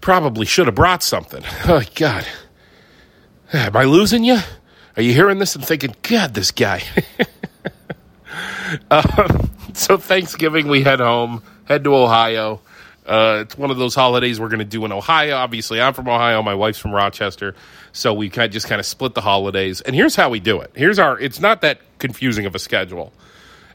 probably 0.00 0.46
should 0.46 0.66
have 0.66 0.74
brought 0.74 1.02
something. 1.02 1.42
Oh, 1.66 1.82
God. 1.94 2.26
Am 3.52 3.76
I 3.76 3.84
losing 3.84 4.24
you? 4.24 4.38
Are 4.96 5.02
you 5.02 5.12
hearing 5.12 5.38
this 5.38 5.56
and 5.56 5.64
thinking, 5.64 5.94
God, 6.02 6.34
this 6.34 6.52
guy? 6.52 6.82
um, 8.90 9.50
so 9.72 9.96
Thanksgiving, 9.96 10.68
we 10.68 10.82
head 10.82 11.00
home, 11.00 11.42
head 11.64 11.82
to 11.84 11.94
Ohio. 11.96 12.60
Uh, 13.04 13.40
it's 13.42 13.58
one 13.58 13.70
of 13.70 13.76
those 13.76 13.94
holidays 13.94 14.40
we're 14.40 14.48
going 14.48 14.60
to 14.60 14.64
do 14.64 14.84
in 14.84 14.92
Ohio. 14.92 15.36
Obviously, 15.36 15.80
I'm 15.80 15.94
from 15.94 16.08
Ohio. 16.08 16.42
My 16.42 16.54
wife's 16.54 16.78
from 16.78 16.92
Rochester, 16.92 17.54
so 17.92 18.14
we 18.14 18.30
kind 18.30 18.46
of 18.46 18.52
just 18.52 18.66
kind 18.68 18.78
of 18.78 18.86
split 18.86 19.14
the 19.14 19.20
holidays. 19.20 19.80
And 19.80 19.94
here's 19.94 20.16
how 20.16 20.30
we 20.30 20.40
do 20.40 20.60
it. 20.60 20.70
Here's 20.74 20.98
our. 20.98 21.18
It's 21.18 21.40
not 21.40 21.60
that 21.62 21.80
confusing 21.98 22.46
of 22.46 22.54
a 22.54 22.58
schedule. 22.58 23.12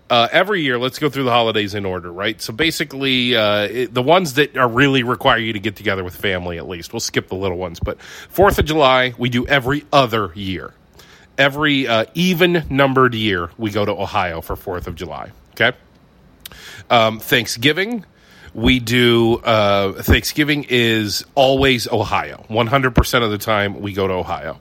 Uh, 0.09 0.27
every 0.31 0.63
year, 0.63 0.79
let's 0.79 0.97
go 0.97 1.07
through 1.07 1.25
the 1.25 1.31
holidays 1.31 1.75
in 1.75 1.85
order, 1.85 2.11
right? 2.11 2.41
So 2.41 2.51
basically, 2.51 3.35
uh, 3.35 3.65
it, 3.65 3.93
the 3.93 4.01
ones 4.01 4.33
that 4.35 4.57
are 4.57 4.67
really 4.67 5.03
require 5.03 5.37
you 5.37 5.53
to 5.53 5.59
get 5.59 5.75
together 5.75 6.03
with 6.03 6.15
family, 6.15 6.57
at 6.57 6.67
least. 6.67 6.93
We'll 6.93 6.99
skip 6.99 7.27
the 7.27 7.35
little 7.35 7.57
ones, 7.57 7.79
but 7.79 8.01
Fourth 8.01 8.57
of 8.57 8.65
July 8.65 9.13
we 9.19 9.29
do 9.29 9.45
every 9.45 9.85
other 9.93 10.31
year 10.33 10.73
every 11.39 11.87
uh, 11.87 12.05
even 12.13 12.65
numbered 12.69 13.15
year, 13.15 13.49
we 13.57 13.71
go 13.71 13.85
to 13.85 13.91
Ohio 13.91 14.41
for 14.41 14.55
4th 14.55 14.85
of 14.85 14.95
July. 14.95 15.31
Okay. 15.53 15.75
Um, 16.89 17.19
Thanksgiving, 17.19 18.05
we 18.53 18.79
do, 18.79 19.37
uh, 19.37 19.93
Thanksgiving 19.93 20.65
is 20.69 21.25
always 21.33 21.87
Ohio. 21.87 22.45
100% 22.49 23.23
of 23.23 23.31
the 23.31 23.37
time, 23.37 23.81
we 23.81 23.93
go 23.93 24.07
to 24.07 24.13
Ohio. 24.13 24.59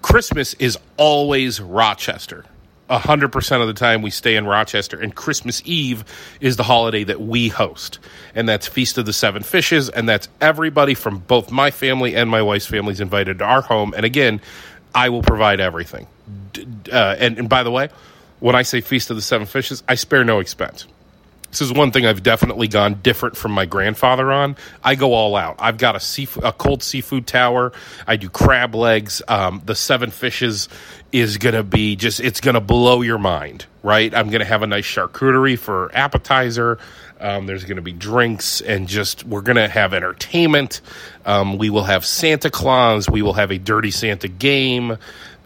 Christmas 0.00 0.54
is 0.54 0.78
always 0.96 1.60
Rochester. 1.60 2.44
100% 2.88 3.60
of 3.60 3.66
the 3.66 3.74
time 3.74 4.00
we 4.00 4.10
stay 4.10 4.36
in 4.36 4.46
Rochester. 4.46 4.98
And 4.98 5.14
Christmas 5.14 5.60
Eve 5.64 6.04
is 6.40 6.56
the 6.56 6.62
holiday 6.62 7.04
that 7.04 7.20
we 7.20 7.48
host. 7.48 7.98
And 8.34 8.48
that's 8.48 8.66
Feast 8.66 8.96
of 8.96 9.04
the 9.04 9.12
Seven 9.12 9.42
Fishes. 9.42 9.90
And 9.90 10.08
that's 10.08 10.28
everybody 10.40 10.94
from 10.94 11.18
both 11.18 11.50
my 11.50 11.70
family 11.70 12.16
and 12.16 12.30
my 12.30 12.40
wife's 12.40 12.66
families 12.66 13.00
invited 13.00 13.40
to 13.40 13.44
our 13.44 13.60
home. 13.60 13.92
And 13.94 14.06
again, 14.06 14.40
I 14.94 15.08
will 15.08 15.22
provide 15.22 15.60
everything. 15.60 16.06
Uh, 16.90 17.16
and, 17.18 17.38
and 17.38 17.48
by 17.48 17.62
the 17.62 17.70
way, 17.70 17.88
when 18.40 18.54
I 18.54 18.62
say 18.62 18.80
Feast 18.80 19.10
of 19.10 19.16
the 19.16 19.22
Seven 19.22 19.46
Fishes, 19.46 19.82
I 19.88 19.94
spare 19.94 20.24
no 20.24 20.40
expense. 20.40 20.86
This 21.50 21.62
is 21.62 21.72
one 21.72 21.92
thing 21.92 22.04
I've 22.04 22.22
definitely 22.22 22.68
gone 22.68 23.00
different 23.02 23.34
from 23.34 23.52
my 23.52 23.64
grandfather 23.64 24.30
on. 24.30 24.56
I 24.84 24.96
go 24.96 25.14
all 25.14 25.34
out. 25.34 25.56
I've 25.58 25.78
got 25.78 25.96
a 25.96 26.00
seafood, 26.00 26.44
a 26.44 26.52
cold 26.52 26.82
seafood 26.82 27.26
tower. 27.26 27.72
I 28.06 28.16
do 28.16 28.28
crab 28.28 28.74
legs. 28.74 29.22
Um, 29.26 29.62
the 29.64 29.74
seven 29.74 30.10
fishes 30.10 30.68
is 31.10 31.38
going 31.38 31.54
to 31.54 31.62
be 31.62 31.96
just, 31.96 32.20
it's 32.20 32.42
going 32.42 32.54
to 32.54 32.60
blow 32.60 33.00
your 33.00 33.16
mind, 33.16 33.64
right? 33.82 34.14
I'm 34.14 34.28
going 34.28 34.40
to 34.40 34.46
have 34.46 34.62
a 34.62 34.66
nice 34.66 34.84
charcuterie 34.84 35.58
for 35.58 35.90
appetizer. 35.94 36.78
Um, 37.20 37.46
there's 37.46 37.64
going 37.64 37.76
to 37.76 37.82
be 37.82 37.92
drinks 37.92 38.60
and 38.60 38.86
just 38.86 39.24
we're 39.24 39.42
going 39.42 39.56
to 39.56 39.68
have 39.68 39.92
entertainment. 39.94 40.80
Um, 41.24 41.58
we 41.58 41.70
will 41.70 41.84
have 41.84 42.04
Santa 42.04 42.50
Claus. 42.50 43.08
We 43.08 43.22
will 43.22 43.32
have 43.32 43.50
a 43.50 43.58
Dirty 43.58 43.90
Santa 43.90 44.28
game. 44.28 44.98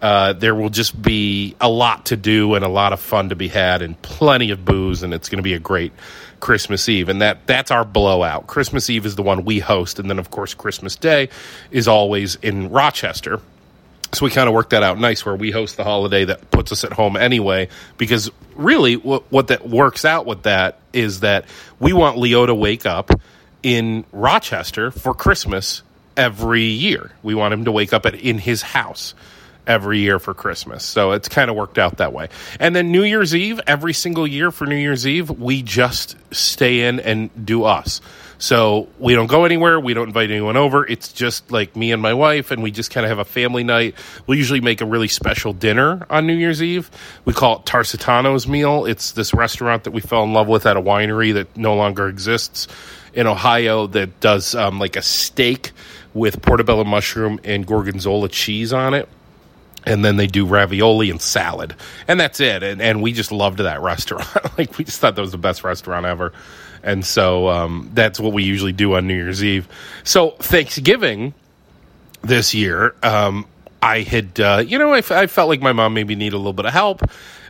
Uh, 0.02 0.32
there 0.32 0.54
will 0.54 0.68
just 0.68 1.00
be 1.00 1.54
a 1.60 1.68
lot 1.68 2.06
to 2.06 2.16
do 2.16 2.54
and 2.54 2.64
a 2.64 2.68
lot 2.68 2.92
of 2.92 2.98
fun 2.98 3.28
to 3.28 3.36
be 3.36 3.46
had 3.46 3.82
and 3.82 4.00
plenty 4.02 4.50
of 4.50 4.64
booze 4.64 5.04
and 5.04 5.14
it's 5.14 5.28
going 5.28 5.38
to 5.38 5.44
be 5.44 5.54
a 5.54 5.60
great 5.60 5.92
Christmas 6.40 6.88
Eve 6.88 7.08
and 7.08 7.22
that 7.22 7.46
that's 7.46 7.70
our 7.70 7.84
blowout. 7.84 8.48
Christmas 8.48 8.90
Eve 8.90 9.06
is 9.06 9.14
the 9.14 9.22
one 9.22 9.44
we 9.44 9.60
host 9.60 10.00
and 10.00 10.10
then 10.10 10.18
of 10.18 10.28
course 10.28 10.54
Christmas 10.54 10.96
Day 10.96 11.28
is 11.70 11.86
always 11.86 12.34
in 12.36 12.70
Rochester. 12.70 13.40
So 14.14 14.26
we 14.26 14.30
kind 14.30 14.46
of 14.46 14.54
worked 14.54 14.70
that 14.70 14.82
out 14.82 14.98
nice 14.98 15.24
where 15.24 15.34
we 15.34 15.50
host 15.50 15.76
the 15.76 15.84
holiday 15.84 16.26
that 16.26 16.50
puts 16.50 16.70
us 16.70 16.84
at 16.84 16.92
home 16.92 17.16
anyway 17.16 17.68
because 17.96 18.30
really 18.54 18.96
what 18.96 19.30
what 19.32 19.48
that 19.48 19.66
works 19.66 20.04
out 20.04 20.26
with 20.26 20.42
that 20.42 20.78
is 20.92 21.20
that 21.20 21.46
we 21.80 21.94
want 21.94 22.18
Leo 22.18 22.44
to 22.44 22.54
wake 22.54 22.84
up 22.84 23.10
in 23.62 24.04
Rochester 24.12 24.90
for 24.90 25.14
Christmas 25.14 25.82
every 26.16 26.64
year. 26.64 27.12
We 27.22 27.34
want 27.34 27.54
him 27.54 27.64
to 27.64 27.72
wake 27.72 27.92
up 27.94 28.04
at, 28.04 28.14
in 28.14 28.38
his 28.38 28.60
house 28.60 29.14
every 29.66 30.00
year 30.00 30.18
for 30.18 30.34
Christmas. 30.34 30.84
So 30.84 31.12
it's 31.12 31.28
kind 31.28 31.50
of 31.50 31.56
worked 31.56 31.78
out 31.78 31.98
that 31.98 32.12
way. 32.12 32.28
And 32.58 32.74
then 32.74 32.90
New 32.90 33.04
Year's 33.04 33.34
Eve, 33.34 33.60
every 33.66 33.92
single 33.92 34.26
year 34.26 34.50
for 34.50 34.66
New 34.66 34.76
Year's 34.76 35.06
Eve, 35.06 35.30
we 35.30 35.62
just 35.62 36.16
stay 36.32 36.86
in 36.88 37.00
and 37.00 37.30
do 37.46 37.64
us. 37.64 38.00
So 38.38 38.88
we 38.98 39.14
don't 39.14 39.28
go 39.28 39.44
anywhere. 39.44 39.78
We 39.78 39.94
don't 39.94 40.08
invite 40.08 40.32
anyone 40.32 40.56
over. 40.56 40.84
It's 40.84 41.12
just 41.12 41.52
like 41.52 41.76
me 41.76 41.92
and 41.92 42.02
my 42.02 42.12
wife, 42.12 42.50
and 42.50 42.60
we 42.60 42.72
just 42.72 42.90
kind 42.90 43.06
of 43.06 43.10
have 43.10 43.20
a 43.20 43.24
family 43.24 43.62
night. 43.62 43.94
We 44.26 44.36
usually 44.36 44.60
make 44.60 44.80
a 44.80 44.84
really 44.84 45.06
special 45.06 45.52
dinner 45.52 46.04
on 46.10 46.26
New 46.26 46.34
Year's 46.34 46.60
Eve. 46.60 46.90
We 47.24 47.34
call 47.34 47.60
it 47.60 47.66
Tarsitano's 47.66 48.48
Meal. 48.48 48.84
It's 48.84 49.12
this 49.12 49.32
restaurant 49.32 49.84
that 49.84 49.92
we 49.92 50.00
fell 50.00 50.24
in 50.24 50.32
love 50.32 50.48
with 50.48 50.66
at 50.66 50.76
a 50.76 50.82
winery 50.82 51.34
that 51.34 51.56
no 51.56 51.76
longer 51.76 52.08
exists 52.08 52.66
in 53.14 53.28
Ohio 53.28 53.86
that 53.86 54.18
does 54.18 54.56
um, 54.56 54.80
like 54.80 54.96
a 54.96 55.02
steak 55.02 55.70
with 56.12 56.42
portobello 56.42 56.82
mushroom 56.82 57.38
and 57.44 57.64
gorgonzola 57.64 58.28
cheese 58.28 58.72
on 58.72 58.92
it 58.92 59.08
and 59.84 60.04
then 60.04 60.16
they 60.16 60.26
do 60.26 60.46
ravioli 60.46 61.10
and 61.10 61.20
salad. 61.20 61.74
And 62.08 62.18
that's 62.20 62.40
it. 62.40 62.62
And, 62.62 62.80
and 62.80 63.02
we 63.02 63.12
just 63.12 63.32
loved 63.32 63.58
that 63.58 63.80
restaurant. 63.80 64.28
Like 64.58 64.76
we 64.78 64.84
just 64.84 65.00
thought 65.00 65.16
that 65.16 65.22
was 65.22 65.32
the 65.32 65.38
best 65.38 65.64
restaurant 65.64 66.06
ever. 66.06 66.32
And 66.82 67.04
so 67.04 67.48
um, 67.48 67.90
that's 67.94 68.20
what 68.20 68.32
we 68.32 68.42
usually 68.42 68.72
do 68.72 68.94
on 68.94 69.06
new 69.06 69.14
year's 69.14 69.42
eve. 69.42 69.66
So 70.04 70.30
thanksgiving 70.30 71.34
this 72.22 72.54
year 72.54 72.94
um, 73.02 73.46
i 73.82 74.00
had 74.00 74.38
uh, 74.40 74.62
you 74.64 74.78
know 74.78 74.92
I, 74.92 74.98
f- 74.98 75.10
I 75.10 75.26
felt 75.26 75.48
like 75.48 75.60
my 75.60 75.72
mom 75.72 75.94
maybe 75.94 76.14
needed 76.14 76.34
a 76.34 76.38
little 76.38 76.52
bit 76.52 76.66
of 76.66 76.72
help 76.72 77.02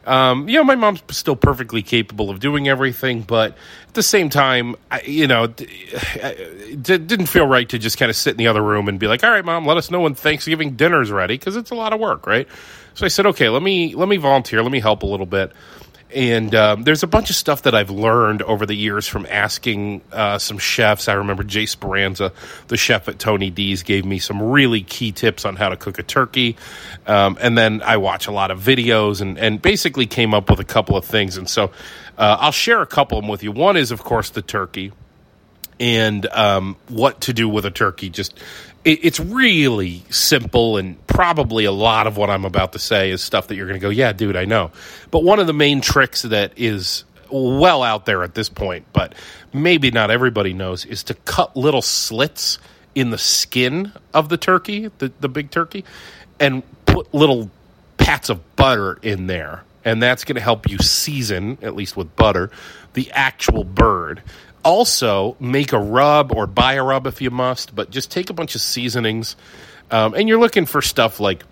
um, 0.06 0.48
you 0.48 0.56
know, 0.56 0.64
my 0.64 0.74
mom's 0.74 1.02
still 1.10 1.36
perfectly 1.36 1.82
capable 1.82 2.30
of 2.30 2.40
doing 2.40 2.68
everything, 2.68 3.22
but 3.22 3.52
at 3.88 3.94
the 3.94 4.02
same 4.02 4.30
time, 4.30 4.76
I, 4.90 5.02
you 5.02 5.26
know, 5.26 5.44
it 5.44 6.82
didn't 6.82 7.26
feel 7.26 7.46
right 7.46 7.68
to 7.68 7.78
just 7.78 7.98
kind 7.98 8.10
of 8.10 8.16
sit 8.16 8.32
in 8.32 8.36
the 8.36 8.48
other 8.48 8.62
room 8.62 8.88
and 8.88 8.98
be 8.98 9.06
like, 9.06 9.22
"All 9.22 9.30
right, 9.30 9.44
mom, 9.44 9.66
let 9.66 9.76
us 9.76 9.90
know 9.90 10.00
when 10.00 10.14
Thanksgiving 10.14 10.72
dinner's 10.72 11.10
ready," 11.10 11.34
because 11.34 11.56
it's 11.56 11.70
a 11.70 11.74
lot 11.74 11.92
of 11.92 12.00
work, 12.00 12.26
right? 12.26 12.48
So 12.94 13.06
I 13.06 13.08
said, 13.08 13.26
"Okay, 13.26 13.48
let 13.48 13.62
me 13.62 13.94
let 13.94 14.08
me 14.08 14.16
volunteer, 14.16 14.62
let 14.62 14.72
me 14.72 14.80
help 14.80 15.02
a 15.02 15.06
little 15.06 15.26
bit." 15.26 15.52
And 16.14 16.54
um, 16.54 16.82
there's 16.84 17.02
a 17.02 17.06
bunch 17.06 17.30
of 17.30 17.36
stuff 17.36 17.62
that 17.62 17.74
I've 17.74 17.90
learned 17.90 18.42
over 18.42 18.66
the 18.66 18.74
years 18.74 19.08
from 19.08 19.26
asking 19.30 20.02
uh, 20.12 20.38
some 20.38 20.58
chefs. 20.58 21.08
I 21.08 21.14
remember 21.14 21.42
Jay 21.42 21.64
Speranza, 21.64 22.32
the 22.68 22.76
chef 22.76 23.08
at 23.08 23.18
Tony 23.18 23.50
D's, 23.50 23.82
gave 23.82 24.04
me 24.04 24.18
some 24.18 24.42
really 24.42 24.82
key 24.82 25.12
tips 25.12 25.44
on 25.44 25.56
how 25.56 25.70
to 25.70 25.76
cook 25.76 25.98
a 25.98 26.02
turkey. 26.02 26.56
Um, 27.06 27.38
and 27.40 27.56
then 27.56 27.82
I 27.82 27.96
watch 27.96 28.26
a 28.26 28.32
lot 28.32 28.50
of 28.50 28.60
videos 28.60 29.20
and, 29.20 29.38
and 29.38 29.60
basically 29.62 30.06
came 30.06 30.34
up 30.34 30.50
with 30.50 30.60
a 30.60 30.64
couple 30.64 30.96
of 30.96 31.04
things. 31.04 31.36
And 31.38 31.48
so 31.48 31.72
uh, 32.18 32.36
I'll 32.40 32.52
share 32.52 32.82
a 32.82 32.86
couple 32.86 33.18
of 33.18 33.22
them 33.22 33.30
with 33.30 33.42
you. 33.42 33.52
One 33.52 33.76
is, 33.76 33.90
of 33.90 34.02
course, 34.04 34.30
the 34.30 34.42
turkey 34.42 34.92
and 35.80 36.26
um, 36.26 36.76
what 36.88 37.22
to 37.22 37.32
do 37.32 37.48
with 37.48 37.64
a 37.64 37.70
turkey. 37.70 38.10
Just 38.10 38.38
it's 38.84 39.20
really 39.20 40.02
simple, 40.10 40.76
and 40.76 41.04
probably 41.06 41.64
a 41.64 41.72
lot 41.72 42.06
of 42.06 42.16
what 42.16 42.30
I'm 42.30 42.44
about 42.44 42.72
to 42.72 42.78
say 42.78 43.10
is 43.10 43.22
stuff 43.22 43.48
that 43.48 43.54
you're 43.54 43.66
going 43.66 43.78
to 43.78 43.84
go, 43.84 43.90
"Yeah, 43.90 44.12
dude, 44.12 44.36
I 44.36 44.44
know." 44.44 44.72
But 45.10 45.22
one 45.22 45.38
of 45.38 45.46
the 45.46 45.52
main 45.52 45.80
tricks 45.80 46.22
that 46.22 46.52
is 46.56 47.04
well 47.30 47.82
out 47.82 48.06
there 48.06 48.22
at 48.22 48.34
this 48.34 48.48
point, 48.48 48.86
but 48.92 49.14
maybe 49.52 49.90
not 49.90 50.10
everybody 50.10 50.52
knows, 50.52 50.84
is 50.84 51.04
to 51.04 51.14
cut 51.14 51.56
little 51.56 51.82
slits 51.82 52.58
in 52.94 53.10
the 53.10 53.18
skin 53.18 53.92
of 54.12 54.28
the 54.28 54.36
turkey, 54.36 54.90
the, 54.98 55.12
the 55.20 55.28
big 55.28 55.50
turkey, 55.50 55.84
and 56.38 56.62
put 56.86 57.12
little 57.14 57.50
pats 57.96 58.28
of 58.28 58.56
butter 58.56 58.98
in 59.02 59.26
there. 59.26 59.62
And 59.84 60.02
that's 60.02 60.24
going 60.24 60.36
to 60.36 60.42
help 60.42 60.68
you 60.68 60.78
season, 60.78 61.58
at 61.62 61.74
least 61.74 61.96
with 61.96 62.14
butter, 62.14 62.50
the 62.94 63.10
actual 63.12 63.64
bird 63.64 64.22
also 64.64 65.36
make 65.40 65.72
a 65.72 65.78
rub 65.78 66.32
or 66.32 66.46
buy 66.46 66.74
a 66.74 66.82
rub 66.82 67.06
if 67.06 67.20
you 67.20 67.30
must, 67.30 67.74
but 67.74 67.90
just 67.90 68.10
take 68.10 68.30
a 68.30 68.32
bunch 68.32 68.54
of 68.54 68.60
seasonings. 68.60 69.36
Um, 69.90 70.14
and 70.14 70.28
you're 70.28 70.40
looking 70.40 70.66
for 70.66 70.80
stuff 70.82 71.20
like, 71.20 71.44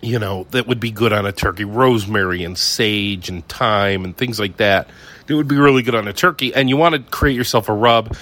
you 0.00 0.18
know, 0.18 0.46
that 0.50 0.66
would 0.66 0.80
be 0.80 0.90
good 0.90 1.12
on 1.12 1.26
a 1.26 1.32
turkey 1.32 1.64
rosemary 1.64 2.44
and 2.44 2.58
sage 2.58 3.28
and 3.28 3.46
thyme 3.48 4.04
and 4.04 4.16
things 4.16 4.38
like 4.38 4.58
that. 4.58 4.88
It 5.26 5.34
would 5.34 5.48
be 5.48 5.56
really 5.56 5.82
good 5.82 5.94
on 5.94 6.06
a 6.06 6.12
turkey. 6.12 6.54
And 6.54 6.68
you 6.68 6.76
want 6.76 6.94
to 6.94 7.00
create 7.00 7.36
yourself 7.36 7.68
a 7.68 7.72
rub. 7.72 8.14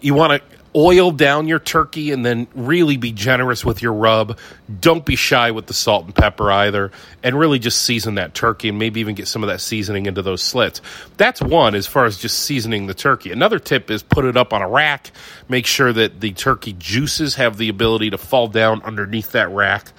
You 0.00 0.14
want 0.14 0.42
to 0.42 0.57
oil 0.74 1.10
down 1.10 1.48
your 1.48 1.58
turkey 1.58 2.12
and 2.12 2.24
then 2.24 2.46
really 2.54 2.96
be 2.96 3.12
generous 3.12 3.64
with 3.64 3.82
your 3.82 3.92
rub. 3.92 4.38
Don't 4.80 5.04
be 5.04 5.16
shy 5.16 5.50
with 5.50 5.66
the 5.66 5.74
salt 5.74 6.04
and 6.04 6.14
pepper 6.14 6.50
either. 6.50 6.92
And 7.22 7.38
really 7.38 7.58
just 7.58 7.82
season 7.82 8.16
that 8.16 8.34
turkey 8.34 8.68
and 8.68 8.78
maybe 8.78 9.00
even 9.00 9.14
get 9.14 9.28
some 9.28 9.42
of 9.42 9.48
that 9.48 9.60
seasoning 9.60 10.06
into 10.06 10.22
those 10.22 10.42
slits. 10.42 10.80
That's 11.16 11.40
one 11.40 11.74
as 11.74 11.86
far 11.86 12.04
as 12.04 12.18
just 12.18 12.38
seasoning 12.38 12.86
the 12.86 12.94
turkey. 12.94 13.32
Another 13.32 13.58
tip 13.58 13.90
is 13.90 14.02
put 14.02 14.24
it 14.24 14.36
up 14.36 14.52
on 14.52 14.62
a 14.62 14.68
rack. 14.68 15.10
Make 15.48 15.66
sure 15.66 15.92
that 15.92 16.20
the 16.20 16.32
turkey 16.32 16.74
juices 16.78 17.36
have 17.36 17.56
the 17.56 17.68
ability 17.68 18.10
to 18.10 18.18
fall 18.18 18.48
down 18.48 18.82
underneath 18.82 19.32
that 19.32 19.50
rack 19.50 19.92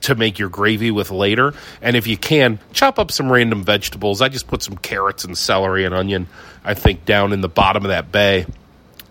to 0.00 0.14
make 0.14 0.38
your 0.38 0.48
gravy 0.48 0.90
with 0.90 1.10
later. 1.10 1.52
And 1.82 1.96
if 1.96 2.06
you 2.06 2.16
can, 2.16 2.58
chop 2.72 2.98
up 2.98 3.10
some 3.12 3.30
random 3.30 3.64
vegetables. 3.64 4.22
I 4.22 4.28
just 4.28 4.46
put 4.46 4.62
some 4.62 4.76
carrots 4.76 5.24
and 5.24 5.36
celery 5.36 5.84
and 5.84 5.94
onion, 5.94 6.28
I 6.64 6.72
think, 6.72 7.04
down 7.04 7.32
in 7.32 7.42
the 7.42 7.48
bottom 7.48 7.84
of 7.84 7.90
that 7.90 8.10
bay 8.10 8.46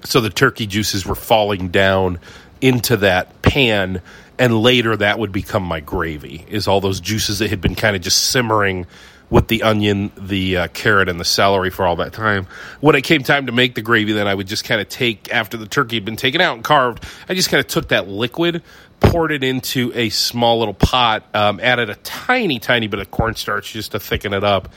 so 0.03 0.21
the 0.21 0.29
turkey 0.29 0.67
juices 0.67 1.05
were 1.05 1.15
falling 1.15 1.69
down 1.69 2.19
into 2.61 2.97
that 2.97 3.41
pan 3.41 4.01
and 4.39 4.61
later 4.61 4.95
that 4.97 5.19
would 5.19 5.31
become 5.31 5.63
my 5.63 5.79
gravy 5.79 6.45
is 6.49 6.67
all 6.67 6.81
those 6.81 6.99
juices 6.99 7.39
that 7.39 7.49
had 7.49 7.61
been 7.61 7.75
kind 7.75 7.95
of 7.95 8.01
just 8.01 8.29
simmering 8.29 8.87
with 9.29 9.47
the 9.47 9.63
onion 9.63 10.11
the 10.17 10.57
uh, 10.57 10.67
carrot 10.69 11.09
and 11.09 11.19
the 11.19 11.25
celery 11.25 11.69
for 11.69 11.85
all 11.85 11.95
that 11.95 12.13
time. 12.13 12.45
When 12.81 12.95
it 12.95 13.01
came 13.03 13.23
time 13.23 13.47
to 13.47 13.51
make 13.51 13.75
the 13.75 13.81
gravy 13.81 14.13
then 14.13 14.27
i 14.27 14.33
would 14.33 14.47
just 14.47 14.63
kind 14.63 14.79
of 14.81 14.89
take 14.89 15.31
after 15.33 15.57
the 15.57 15.67
turkey 15.67 15.95
had 15.95 16.05
been 16.05 16.15
taken 16.15 16.41
out 16.41 16.55
and 16.55 16.63
carved 16.63 17.03
i 17.27 17.33
just 17.33 17.49
kind 17.49 17.59
of 17.59 17.67
took 17.67 17.89
that 17.89 18.07
liquid 18.07 18.63
poured 18.99 19.31
it 19.31 19.43
into 19.43 19.91
a 19.95 20.09
small 20.09 20.59
little 20.59 20.73
pot 20.73 21.23
um, 21.33 21.59
added 21.61 21.89
a 21.89 21.95
tiny 21.95 22.59
tiny 22.59 22.87
bit 22.87 22.99
of 22.99 23.11
cornstarch 23.11 23.73
just 23.73 23.91
to 23.91 23.99
thicken 23.99 24.33
it 24.33 24.43
up 24.43 24.69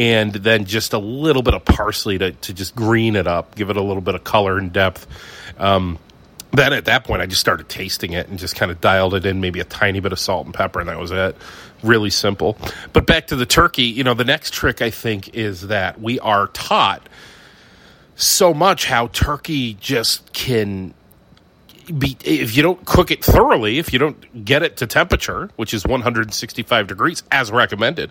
and 0.00 0.32
then 0.32 0.64
just 0.64 0.94
a 0.94 0.98
little 0.98 1.42
bit 1.42 1.52
of 1.52 1.62
parsley 1.62 2.16
to, 2.16 2.32
to 2.32 2.54
just 2.54 2.74
green 2.74 3.16
it 3.16 3.26
up, 3.26 3.54
give 3.54 3.68
it 3.68 3.76
a 3.76 3.82
little 3.82 4.00
bit 4.00 4.14
of 4.14 4.24
color 4.24 4.56
and 4.56 4.72
depth. 4.72 5.06
Um, 5.58 5.98
then 6.52 6.72
at 6.72 6.86
that 6.86 7.04
point, 7.04 7.20
I 7.20 7.26
just 7.26 7.42
started 7.42 7.68
tasting 7.68 8.14
it 8.14 8.26
and 8.26 8.38
just 8.38 8.56
kind 8.56 8.72
of 8.72 8.80
dialed 8.80 9.12
it 9.12 9.26
in, 9.26 9.42
maybe 9.42 9.60
a 9.60 9.64
tiny 9.64 10.00
bit 10.00 10.12
of 10.12 10.18
salt 10.18 10.46
and 10.46 10.54
pepper, 10.54 10.80
and 10.80 10.88
that 10.88 10.98
was 10.98 11.10
it. 11.10 11.36
Really 11.82 12.08
simple. 12.08 12.56
But 12.94 13.06
back 13.06 13.26
to 13.26 13.36
the 13.36 13.44
turkey, 13.44 13.82
you 13.82 14.02
know, 14.02 14.14
the 14.14 14.24
next 14.24 14.54
trick 14.54 14.80
I 14.80 14.88
think 14.88 15.34
is 15.34 15.66
that 15.68 16.00
we 16.00 16.18
are 16.20 16.46
taught 16.46 17.06
so 18.16 18.54
much 18.54 18.86
how 18.86 19.08
turkey 19.08 19.74
just 19.74 20.32
can 20.32 20.94
be 21.98 22.16
if 22.24 22.56
you 22.56 22.62
don't 22.62 22.86
cook 22.86 23.10
it 23.10 23.22
thoroughly, 23.22 23.78
if 23.78 23.92
you 23.92 23.98
don't 23.98 24.46
get 24.46 24.62
it 24.62 24.78
to 24.78 24.86
temperature, 24.86 25.50
which 25.56 25.74
is 25.74 25.84
165 25.86 26.86
degrees 26.86 27.22
as 27.30 27.50
recommended, 27.50 28.10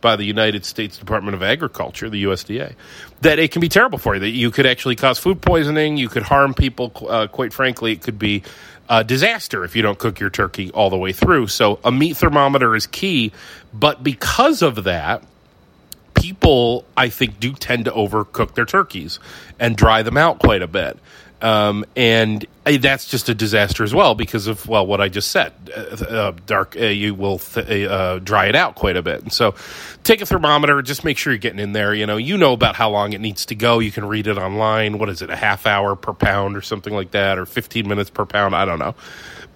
by 0.00 0.16
the 0.16 0.24
United 0.24 0.64
States 0.64 0.98
Department 0.98 1.34
of 1.34 1.42
Agriculture, 1.42 2.08
the 2.08 2.24
USDA, 2.24 2.74
that 3.22 3.38
it 3.38 3.50
can 3.50 3.60
be 3.60 3.68
terrible 3.68 3.98
for 3.98 4.14
you. 4.14 4.20
That 4.20 4.30
you 4.30 4.50
could 4.50 4.66
actually 4.66 4.96
cause 4.96 5.18
food 5.18 5.40
poisoning. 5.40 5.96
You 5.96 6.08
could 6.08 6.22
harm 6.22 6.54
people. 6.54 6.92
Uh, 7.08 7.26
quite 7.26 7.52
frankly, 7.52 7.92
it 7.92 8.02
could 8.02 8.18
be 8.18 8.42
a 8.88 9.02
disaster 9.02 9.64
if 9.64 9.74
you 9.74 9.82
don't 9.82 9.98
cook 9.98 10.20
your 10.20 10.30
turkey 10.30 10.70
all 10.72 10.90
the 10.90 10.98
way 10.98 11.12
through. 11.12 11.48
So 11.48 11.78
a 11.84 11.90
meat 11.90 12.16
thermometer 12.16 12.76
is 12.76 12.86
key. 12.86 13.32
But 13.72 14.02
because 14.02 14.62
of 14.62 14.84
that, 14.84 15.22
people, 16.14 16.84
I 16.96 17.08
think, 17.08 17.40
do 17.40 17.52
tend 17.52 17.84
to 17.86 17.90
overcook 17.92 18.54
their 18.54 18.64
turkeys 18.64 19.18
and 19.58 19.76
dry 19.76 20.02
them 20.02 20.16
out 20.16 20.38
quite 20.38 20.62
a 20.62 20.66
bit. 20.66 20.98
Um, 21.42 21.84
and 21.94 22.46
uh, 22.64 22.78
that's 22.80 23.06
just 23.06 23.28
a 23.28 23.34
disaster 23.34 23.84
as 23.84 23.94
well 23.94 24.14
because 24.14 24.46
of 24.46 24.66
well 24.66 24.86
what 24.86 25.00
I 25.00 25.08
just 25.08 25.30
said. 25.30 25.52
Uh, 25.74 25.80
uh, 26.04 26.32
dark, 26.46 26.76
uh, 26.76 26.86
you 26.86 27.14
will 27.14 27.38
th- 27.38 27.88
uh, 27.88 28.18
dry 28.20 28.46
it 28.46 28.54
out 28.54 28.74
quite 28.74 28.96
a 28.96 29.02
bit, 29.02 29.22
and 29.22 29.32
so 29.32 29.54
take 30.02 30.22
a 30.22 30.26
thermometer. 30.26 30.80
Just 30.80 31.04
make 31.04 31.18
sure 31.18 31.32
you're 31.32 31.38
getting 31.38 31.58
in 31.58 31.72
there. 31.72 31.92
You 31.92 32.06
know, 32.06 32.16
you 32.16 32.38
know 32.38 32.54
about 32.54 32.74
how 32.74 32.90
long 32.90 33.12
it 33.12 33.20
needs 33.20 33.46
to 33.46 33.54
go. 33.54 33.78
You 33.80 33.92
can 33.92 34.06
read 34.06 34.26
it 34.26 34.38
online. 34.38 34.98
What 34.98 35.10
is 35.10 35.20
it? 35.20 35.28
A 35.28 35.36
half 35.36 35.66
hour 35.66 35.94
per 35.94 36.14
pound 36.14 36.56
or 36.56 36.62
something 36.62 36.94
like 36.94 37.10
that, 37.10 37.38
or 37.38 37.44
15 37.44 37.86
minutes 37.86 38.08
per 38.08 38.24
pound. 38.24 38.56
I 38.56 38.64
don't 38.64 38.78
know. 38.78 38.94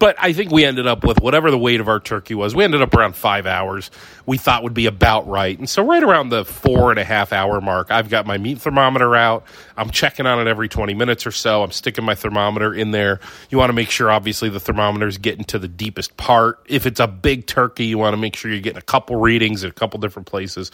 But 0.01 0.15
I 0.17 0.33
think 0.33 0.49
we 0.51 0.65
ended 0.65 0.87
up 0.87 1.03
with 1.03 1.21
whatever 1.21 1.51
the 1.51 1.59
weight 1.59 1.79
of 1.79 1.87
our 1.87 1.99
turkey 1.99 2.33
was. 2.33 2.55
We 2.55 2.63
ended 2.63 2.81
up 2.81 2.91
around 2.95 3.15
five 3.15 3.45
hours. 3.45 3.91
We 4.25 4.39
thought 4.39 4.63
would 4.63 4.73
be 4.73 4.87
about 4.87 5.27
right. 5.27 5.55
And 5.59 5.69
so, 5.69 5.85
right 5.85 6.01
around 6.01 6.29
the 6.29 6.43
four 6.43 6.89
and 6.89 6.99
a 6.99 7.03
half 7.03 7.31
hour 7.31 7.61
mark, 7.61 7.91
I've 7.91 8.09
got 8.09 8.25
my 8.25 8.39
meat 8.39 8.57
thermometer 8.57 9.15
out. 9.15 9.43
I'm 9.77 9.91
checking 9.91 10.25
on 10.25 10.41
it 10.41 10.49
every 10.49 10.67
20 10.67 10.95
minutes 10.95 11.27
or 11.27 11.31
so. 11.31 11.61
I'm 11.61 11.69
sticking 11.69 12.03
my 12.03 12.15
thermometer 12.15 12.73
in 12.73 12.89
there. 12.89 13.19
You 13.51 13.59
want 13.59 13.69
to 13.69 13.73
make 13.73 13.91
sure, 13.91 14.09
obviously, 14.09 14.49
the 14.49 14.59
thermometer 14.59 15.05
is 15.05 15.19
getting 15.19 15.43
to 15.45 15.59
the 15.59 15.67
deepest 15.67 16.17
part. 16.17 16.65
If 16.65 16.87
it's 16.87 16.99
a 16.99 17.05
big 17.05 17.45
turkey, 17.45 17.85
you 17.85 17.99
want 17.99 18.13
to 18.15 18.17
make 18.17 18.35
sure 18.35 18.49
you're 18.49 18.59
getting 18.59 18.79
a 18.79 18.81
couple 18.81 19.17
readings 19.17 19.63
at 19.63 19.69
a 19.69 19.73
couple 19.73 19.99
different 19.99 20.27
places, 20.27 20.71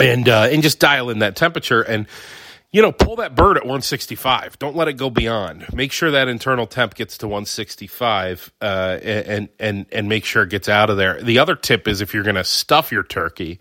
and 0.00 0.28
uh, 0.28 0.48
and 0.50 0.64
just 0.64 0.80
dial 0.80 1.10
in 1.10 1.20
that 1.20 1.36
temperature 1.36 1.82
and 1.82 2.08
you 2.72 2.82
know, 2.82 2.92
pull 2.92 3.16
that 3.16 3.34
bird 3.34 3.56
at 3.56 3.64
165. 3.64 4.58
Don't 4.58 4.76
let 4.76 4.86
it 4.86 4.94
go 4.94 5.10
beyond. 5.10 5.72
Make 5.72 5.90
sure 5.90 6.12
that 6.12 6.28
internal 6.28 6.66
temp 6.66 6.94
gets 6.94 7.18
to 7.18 7.26
165, 7.26 8.52
uh, 8.60 8.98
and 9.02 9.48
and 9.58 9.86
and 9.90 10.08
make 10.08 10.24
sure 10.24 10.44
it 10.44 10.50
gets 10.50 10.68
out 10.68 10.88
of 10.88 10.96
there. 10.96 11.20
The 11.20 11.38
other 11.40 11.56
tip 11.56 11.88
is 11.88 12.00
if 12.00 12.14
you're 12.14 12.22
going 12.22 12.36
to 12.36 12.44
stuff 12.44 12.92
your 12.92 13.02
turkey, 13.02 13.58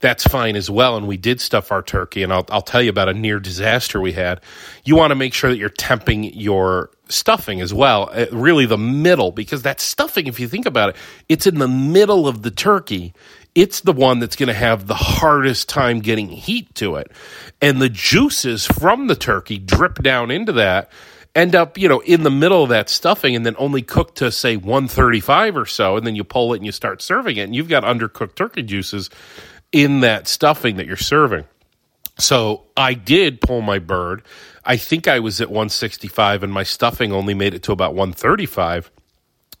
that's 0.00 0.24
fine 0.24 0.56
as 0.56 0.70
well. 0.70 0.96
And 0.96 1.06
we 1.06 1.18
did 1.18 1.42
stuff 1.42 1.70
our 1.70 1.82
turkey, 1.82 2.22
and 2.22 2.32
I'll 2.32 2.46
I'll 2.48 2.62
tell 2.62 2.80
you 2.80 2.88
about 2.88 3.10
a 3.10 3.14
near 3.14 3.38
disaster 3.38 4.00
we 4.00 4.12
had. 4.12 4.40
You 4.82 4.96
want 4.96 5.10
to 5.10 5.14
make 5.16 5.34
sure 5.34 5.50
that 5.50 5.58
you're 5.58 5.68
temping 5.68 6.32
your 6.34 6.90
stuffing 7.08 7.60
as 7.60 7.74
well, 7.74 8.08
uh, 8.12 8.26
really 8.32 8.64
the 8.64 8.78
middle, 8.78 9.30
because 9.30 9.62
that 9.62 9.80
stuffing, 9.80 10.26
if 10.26 10.40
you 10.40 10.48
think 10.48 10.64
about 10.64 10.90
it, 10.90 10.96
it's 11.28 11.46
in 11.46 11.58
the 11.58 11.68
middle 11.68 12.26
of 12.26 12.42
the 12.42 12.50
turkey 12.50 13.12
it's 13.58 13.80
the 13.80 13.92
one 13.92 14.20
that's 14.20 14.36
going 14.36 14.46
to 14.46 14.54
have 14.54 14.86
the 14.86 14.94
hardest 14.94 15.68
time 15.68 15.98
getting 15.98 16.28
heat 16.28 16.72
to 16.76 16.94
it. 16.94 17.10
And 17.60 17.82
the 17.82 17.88
juices 17.88 18.64
from 18.64 19.08
the 19.08 19.16
turkey 19.16 19.58
drip 19.58 20.00
down 20.00 20.30
into 20.30 20.52
that, 20.52 20.92
end 21.34 21.56
up, 21.56 21.76
you 21.76 21.88
know, 21.88 21.98
in 21.98 22.22
the 22.22 22.30
middle 22.30 22.62
of 22.62 22.68
that 22.68 22.88
stuffing 22.88 23.34
and 23.34 23.44
then 23.44 23.56
only 23.58 23.82
cook 23.82 24.14
to 24.16 24.30
say 24.30 24.56
135 24.56 25.56
or 25.56 25.66
so. 25.66 25.96
And 25.96 26.06
then 26.06 26.14
you 26.14 26.22
pull 26.22 26.54
it 26.54 26.58
and 26.58 26.66
you 26.66 26.70
start 26.70 27.02
serving 27.02 27.36
it. 27.36 27.42
And 27.42 27.56
you've 27.56 27.68
got 27.68 27.82
undercooked 27.82 28.36
turkey 28.36 28.62
juices 28.62 29.10
in 29.72 30.00
that 30.00 30.28
stuffing 30.28 30.76
that 30.76 30.86
you're 30.86 30.96
serving. 30.96 31.44
So 32.16 32.62
I 32.76 32.94
did 32.94 33.40
pull 33.40 33.60
my 33.60 33.80
bird. 33.80 34.22
I 34.64 34.76
think 34.76 35.08
I 35.08 35.18
was 35.18 35.40
at 35.40 35.48
165 35.48 36.44
and 36.44 36.52
my 36.52 36.62
stuffing 36.62 37.12
only 37.12 37.34
made 37.34 37.54
it 37.54 37.64
to 37.64 37.72
about 37.72 37.94
135. 37.94 38.92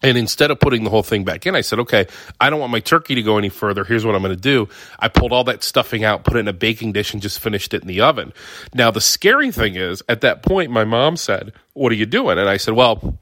And 0.00 0.16
instead 0.16 0.50
of 0.52 0.60
putting 0.60 0.84
the 0.84 0.90
whole 0.90 1.02
thing 1.02 1.24
back 1.24 1.44
in, 1.44 1.56
I 1.56 1.60
said, 1.60 1.80
okay, 1.80 2.06
I 2.40 2.50
don't 2.50 2.60
want 2.60 2.70
my 2.70 2.78
turkey 2.78 3.16
to 3.16 3.22
go 3.22 3.36
any 3.36 3.48
further. 3.48 3.84
Here's 3.84 4.06
what 4.06 4.14
I'm 4.14 4.22
going 4.22 4.34
to 4.34 4.40
do. 4.40 4.68
I 4.98 5.08
pulled 5.08 5.32
all 5.32 5.42
that 5.44 5.64
stuffing 5.64 6.04
out, 6.04 6.22
put 6.22 6.36
it 6.36 6.40
in 6.40 6.48
a 6.48 6.52
baking 6.52 6.92
dish, 6.92 7.12
and 7.12 7.20
just 7.20 7.40
finished 7.40 7.74
it 7.74 7.82
in 7.82 7.88
the 7.88 8.00
oven. 8.00 8.32
Now, 8.72 8.92
the 8.92 9.00
scary 9.00 9.50
thing 9.50 9.74
is, 9.74 10.02
at 10.08 10.20
that 10.20 10.42
point, 10.42 10.70
my 10.70 10.84
mom 10.84 11.16
said, 11.16 11.52
What 11.72 11.90
are 11.90 11.96
you 11.96 12.06
doing? 12.06 12.38
And 12.38 12.48
I 12.48 12.58
said, 12.58 12.74
Well, 12.74 13.18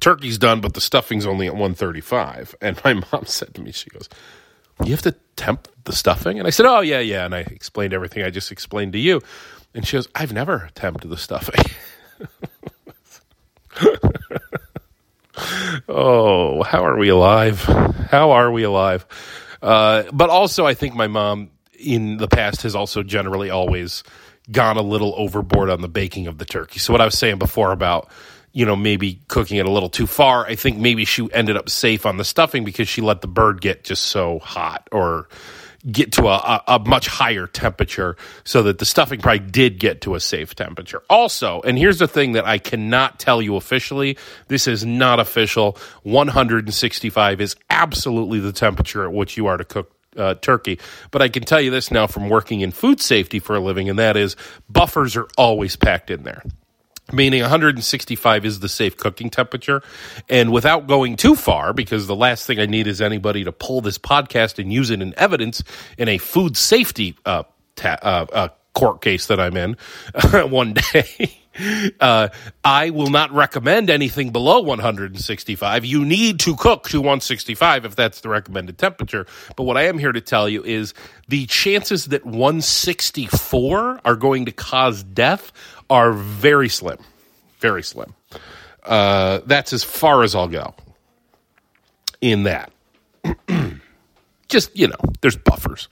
turkey's 0.00 0.38
done, 0.38 0.60
but 0.60 0.74
the 0.74 0.80
stuffing's 0.80 1.26
only 1.26 1.48
at 1.48 1.54
135. 1.54 2.54
And 2.60 2.80
my 2.84 2.94
mom 2.94 3.24
said 3.26 3.54
to 3.54 3.60
me, 3.60 3.72
She 3.72 3.90
goes, 3.90 4.08
You 4.84 4.92
have 4.92 5.02
to 5.02 5.16
temp 5.34 5.66
the 5.84 5.92
stuffing? 5.92 6.38
And 6.38 6.46
I 6.46 6.50
said, 6.50 6.66
Oh, 6.66 6.80
yeah, 6.80 7.00
yeah. 7.00 7.24
And 7.24 7.34
I 7.34 7.40
explained 7.40 7.92
everything 7.92 8.22
I 8.22 8.30
just 8.30 8.52
explained 8.52 8.92
to 8.92 9.00
you. 9.00 9.22
And 9.74 9.84
she 9.84 9.96
goes, 9.96 10.06
I've 10.14 10.32
never 10.32 10.70
temped 10.76 11.08
the 11.08 11.16
stuffing. 11.16 11.64
oh, 15.88 16.62
how 16.62 16.84
are 16.84 16.98
we 16.98 17.08
alive? 17.08 17.62
How 17.62 18.32
are 18.32 18.50
we 18.50 18.62
alive? 18.62 19.06
Uh, 19.60 20.04
but 20.12 20.30
also, 20.30 20.66
I 20.66 20.74
think 20.74 20.94
my 20.94 21.06
mom 21.06 21.50
in 21.78 22.16
the 22.16 22.28
past 22.28 22.62
has 22.62 22.74
also 22.74 23.02
generally 23.02 23.50
always 23.50 24.02
gone 24.50 24.76
a 24.76 24.82
little 24.82 25.14
overboard 25.16 25.70
on 25.70 25.80
the 25.80 25.88
baking 25.88 26.26
of 26.26 26.38
the 26.38 26.44
turkey. 26.44 26.78
So, 26.78 26.92
what 26.92 27.00
I 27.00 27.04
was 27.04 27.16
saying 27.16 27.38
before 27.38 27.72
about 27.72 28.10
you 28.52 28.66
know 28.66 28.76
maybe 28.76 29.20
cooking 29.28 29.58
it 29.58 29.66
a 29.66 29.70
little 29.70 29.88
too 29.88 30.06
far, 30.06 30.46
I 30.46 30.54
think 30.54 30.78
maybe 30.78 31.04
she 31.04 31.28
ended 31.32 31.56
up 31.56 31.70
safe 31.70 32.04
on 32.04 32.16
the 32.16 32.24
stuffing 32.24 32.64
because 32.64 32.88
she 32.88 33.00
let 33.00 33.20
the 33.20 33.28
bird 33.28 33.60
get 33.60 33.84
just 33.84 34.04
so 34.04 34.38
hot 34.40 34.88
or 34.92 35.28
get 35.90 36.12
to 36.12 36.28
a, 36.28 36.62
a, 36.68 36.78
much 36.78 37.08
higher 37.08 37.46
temperature 37.46 38.16
so 38.44 38.62
that 38.62 38.78
the 38.78 38.84
stuffing 38.84 39.20
probably 39.20 39.40
did 39.40 39.80
get 39.80 40.00
to 40.02 40.14
a 40.14 40.20
safe 40.20 40.54
temperature. 40.54 41.02
Also, 41.10 41.60
and 41.62 41.76
here's 41.76 41.98
the 41.98 42.06
thing 42.06 42.32
that 42.32 42.44
I 42.44 42.58
cannot 42.58 43.18
tell 43.18 43.42
you 43.42 43.56
officially 43.56 44.16
this 44.48 44.68
is 44.68 44.84
not 44.84 45.18
official. 45.18 45.76
165 46.04 47.40
is 47.40 47.56
absolutely 47.70 48.38
the 48.38 48.52
temperature 48.52 49.04
at 49.04 49.12
which 49.12 49.36
you 49.36 49.46
are 49.46 49.56
to 49.56 49.64
cook 49.64 49.90
uh, 50.16 50.34
turkey. 50.34 50.78
But 51.10 51.22
I 51.22 51.28
can 51.28 51.42
tell 51.42 51.60
you 51.60 51.70
this 51.70 51.90
now 51.90 52.06
from 52.06 52.28
working 52.28 52.60
in 52.60 52.70
food 52.70 53.00
safety 53.00 53.38
for 53.38 53.56
a 53.56 53.60
living, 53.60 53.88
and 53.88 53.98
that 53.98 54.16
is 54.16 54.36
buffers 54.68 55.16
are 55.16 55.26
always 55.36 55.74
packed 55.74 56.10
in 56.10 56.22
there 56.22 56.42
meaning 57.10 57.40
165 57.40 58.44
is 58.44 58.60
the 58.60 58.68
safe 58.68 58.96
cooking 58.96 59.30
temperature. 59.30 59.82
And 60.28 60.52
without 60.52 60.86
going 60.86 61.16
too 61.16 61.34
far, 61.34 61.72
because 61.72 62.06
the 62.06 62.16
last 62.16 62.46
thing 62.46 62.58
I 62.58 62.66
need 62.66 62.86
is 62.86 63.00
anybody 63.00 63.44
to 63.44 63.52
pull 63.52 63.80
this 63.80 63.98
podcast 63.98 64.58
and 64.58 64.72
use 64.72 64.90
it 64.90 65.00
in 65.02 65.14
evidence 65.16 65.62
in 65.98 66.08
a 66.08 66.18
food 66.18 66.56
safety 66.56 67.16
uh, 67.24 67.44
ta- 67.76 67.98
uh, 68.02 68.26
uh, 68.32 68.48
court 68.74 69.02
case 69.02 69.26
that 69.26 69.40
I'm 69.40 69.56
in 69.56 69.76
one 70.50 70.74
day. 70.92 71.38
Uh, 72.00 72.28
I 72.64 72.90
will 72.90 73.10
not 73.10 73.30
recommend 73.30 73.88
anything 73.88 74.30
below 74.30 74.60
165. 74.60 75.84
You 75.84 76.04
need 76.04 76.40
to 76.40 76.56
cook 76.56 76.88
to 76.88 76.98
165 77.00 77.84
if 77.84 77.94
that's 77.94 78.20
the 78.20 78.28
recommended 78.28 78.78
temperature. 78.78 79.26
But 79.56 79.64
what 79.64 79.76
I 79.76 79.82
am 79.82 79.98
here 79.98 80.10
to 80.10 80.20
tell 80.20 80.48
you 80.48 80.64
is 80.64 80.94
the 81.28 81.46
chances 81.46 82.06
that 82.06 82.24
164 82.24 84.00
are 84.04 84.16
going 84.16 84.46
to 84.46 84.52
cause 84.52 85.04
death 85.04 85.52
are 85.88 86.12
very 86.12 86.68
slim, 86.68 86.98
very 87.60 87.82
slim. 87.82 88.14
Uh, 88.82 89.40
that's 89.46 89.72
as 89.72 89.84
far 89.84 90.24
as 90.24 90.34
I'll 90.34 90.48
go 90.48 90.74
in 92.20 92.44
that. 92.44 92.72
Just, 94.48 94.76
you 94.76 94.88
know, 94.88 94.96
there's 95.20 95.36
buffers. 95.36 95.88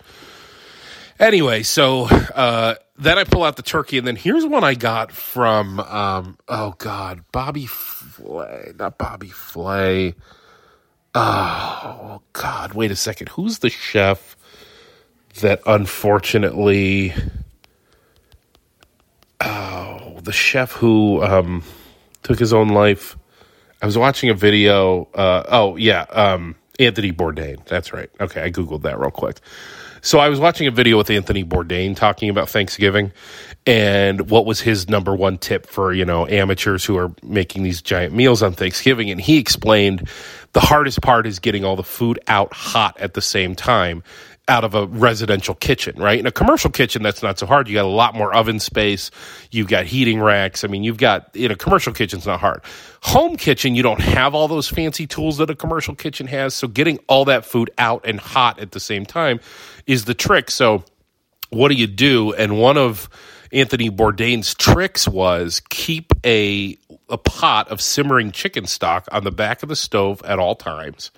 Anyway, 1.21 1.63
so 1.63 2.05
uh, 2.07 2.75
then 2.97 3.19
I 3.19 3.25
pull 3.25 3.45
out 3.45 3.57
the 3.57 3.63
turkey, 3.63 3.99
and 3.99 4.07
then 4.07 4.17
here's 4.17 4.47
one 4.47 4.65
I 4.65 4.75
got 4.75 5.13
from, 5.13 5.79
um, 5.79 6.39
oh 6.49 6.75
God, 6.79 7.23
Bobby 7.31 7.67
Flay, 7.67 8.73
not 8.79 8.97
Bobby 8.97 9.29
Flay. 9.29 10.15
Oh 11.15 12.23
God, 12.33 12.73
wait 12.73 12.91
a 12.91 12.97
second. 12.97 13.29
Who's 13.29 13.59
the 13.59 13.69
chef 13.69 14.37
that 15.41 15.61
unfortunately 15.67 17.13
oh, 19.41 20.19
the 20.23 20.33
chef 20.33 20.73
who 20.73 21.23
um, 21.23 21.63
took 22.23 22.39
his 22.39 22.53
own 22.53 22.69
life. 22.69 23.17
I 23.83 23.87
was 23.87 23.97
watching 23.97 24.31
a 24.31 24.35
video. 24.35 25.09
Uh, 25.15 25.45
oh 25.49 25.77
yeah, 25.77 26.03
um, 26.11 26.57
Anthony 26.79 27.13
Bourdain. 27.13 27.65
That's 27.67 27.93
right. 27.93 28.11
Okay, 28.21 28.43
I 28.43 28.51
googled 28.51 28.83
that 28.83 28.99
real 28.99 29.11
quick. 29.11 29.39
So 30.03 30.19
I 30.19 30.29
was 30.29 30.41
watching 30.41 30.67
a 30.67 30.71
video 30.71 30.97
with 30.97 31.11
Anthony 31.11 31.45
Bourdain 31.45 31.95
talking 31.95 32.31
about 32.31 32.49
Thanksgiving 32.49 33.13
and 33.67 34.31
what 34.31 34.47
was 34.47 34.61
his 34.61 34.89
number 34.89 35.15
one 35.15 35.37
tip 35.37 35.67
for, 35.67 35.93
you 35.93 36.05
know, 36.05 36.27
amateurs 36.27 36.85
who 36.85 36.97
are 36.97 37.13
making 37.23 37.63
these 37.63 37.83
giant 37.83 38.15
meals 38.15 38.43
on 38.43 38.53
Thanksgiving. 38.53 39.11
And 39.11 39.21
he 39.21 39.39
explained 39.39 40.09
the 40.53 40.61
hardest 40.61 41.03
part 41.03 41.27
is 41.27 41.39
getting 41.39 41.65
all 41.65 41.77
the 41.77 41.83
food 41.83 42.19
out 42.29 42.53
hot 42.53 42.99
at 42.99 43.15
the 43.15 43.21
same 43.21 43.55
time 43.55 44.03
out 44.51 44.65
of 44.65 44.75
a 44.75 44.87
residential 44.87 45.55
kitchen, 45.55 45.95
right? 45.97 46.19
In 46.19 46.27
a 46.27 46.33
commercial 46.33 46.71
kitchen, 46.71 47.05
that's 47.05 47.23
not 47.23 47.39
so 47.39 47.47
hard. 47.47 47.69
You 47.69 47.75
got 47.75 47.85
a 47.85 47.89
lot 47.89 48.17
more 48.17 48.35
oven 48.35 48.59
space. 48.59 49.13
You've 49.53 49.69
got 49.69 49.85
heating 49.85 50.21
racks. 50.21 50.65
I 50.65 50.67
mean, 50.67 50.83
you've 50.83 50.97
got 50.97 51.31
in 51.37 51.53
a 51.53 51.57
commercial 51.57 51.93
kitchen, 51.93 52.19
it's 52.19 52.27
not 52.27 52.41
hard. 52.41 52.63
Home 53.03 53.37
kitchen, 53.37 53.77
you 53.77 53.85
don't 53.85 54.01
have 54.01 54.35
all 54.35 54.49
those 54.49 54.69
fancy 54.69 55.07
tools 55.07 55.39
that 55.39 55.51
a 55.51 55.55
commercial 55.55 55.95
kitchen 55.95 56.27
has. 56.27 56.53
So 56.53 56.67
getting 56.67 56.99
all 57.07 57.25
that 57.27 57.45
food 57.45 57.71
out 57.79 58.05
and 58.05 58.19
hot 58.19 58.59
at 58.59 58.73
the 58.73 58.81
same 58.81 59.07
time 59.07 59.39
is 59.91 60.05
the 60.05 60.15
trick. 60.15 60.51
So 60.53 60.85
what 61.51 61.69
do 61.69 61.75
you 61.75 61.89
do? 61.89 62.33
And 62.33 62.59
one 62.59 62.79
of 62.79 63.11
Anthony 63.53 63.91
Bourdain's 63.91 64.55
tricks 64.55 65.09
was 65.09 65.61
keep 65.69 66.13
a 66.25 66.79
a 67.09 67.19
pot 67.19 67.69
of 67.73 67.81
simmering 67.81 68.31
chicken 68.31 68.67
stock 68.67 69.09
on 69.11 69.25
the 69.25 69.33
back 69.33 69.65
of 69.65 69.69
the 69.69 69.75
stove 69.75 70.23
at 70.25 70.39
all 70.39 70.55
times 70.55 71.11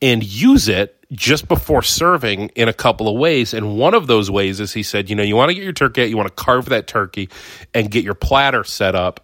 and 0.00 0.24
use 0.24 0.68
it 0.68 0.96
just 1.12 1.48
before 1.48 1.82
serving 1.82 2.48
in 2.50 2.66
a 2.66 2.72
couple 2.72 3.08
of 3.08 3.18
ways. 3.18 3.52
And 3.52 3.76
one 3.76 3.92
of 3.92 4.06
those 4.06 4.30
ways 4.30 4.58
is 4.58 4.72
he 4.72 4.82
said, 4.82 5.10
you 5.10 5.16
know, 5.16 5.22
you 5.22 5.36
want 5.36 5.50
to 5.50 5.54
get 5.54 5.64
your 5.64 5.74
turkey 5.74 6.06
you 6.06 6.16
want 6.16 6.34
to 6.34 6.42
carve 6.42 6.70
that 6.70 6.86
turkey 6.86 7.28
and 7.74 7.90
get 7.90 8.04
your 8.04 8.14
platter 8.14 8.64
set 8.64 8.94
up 8.94 9.20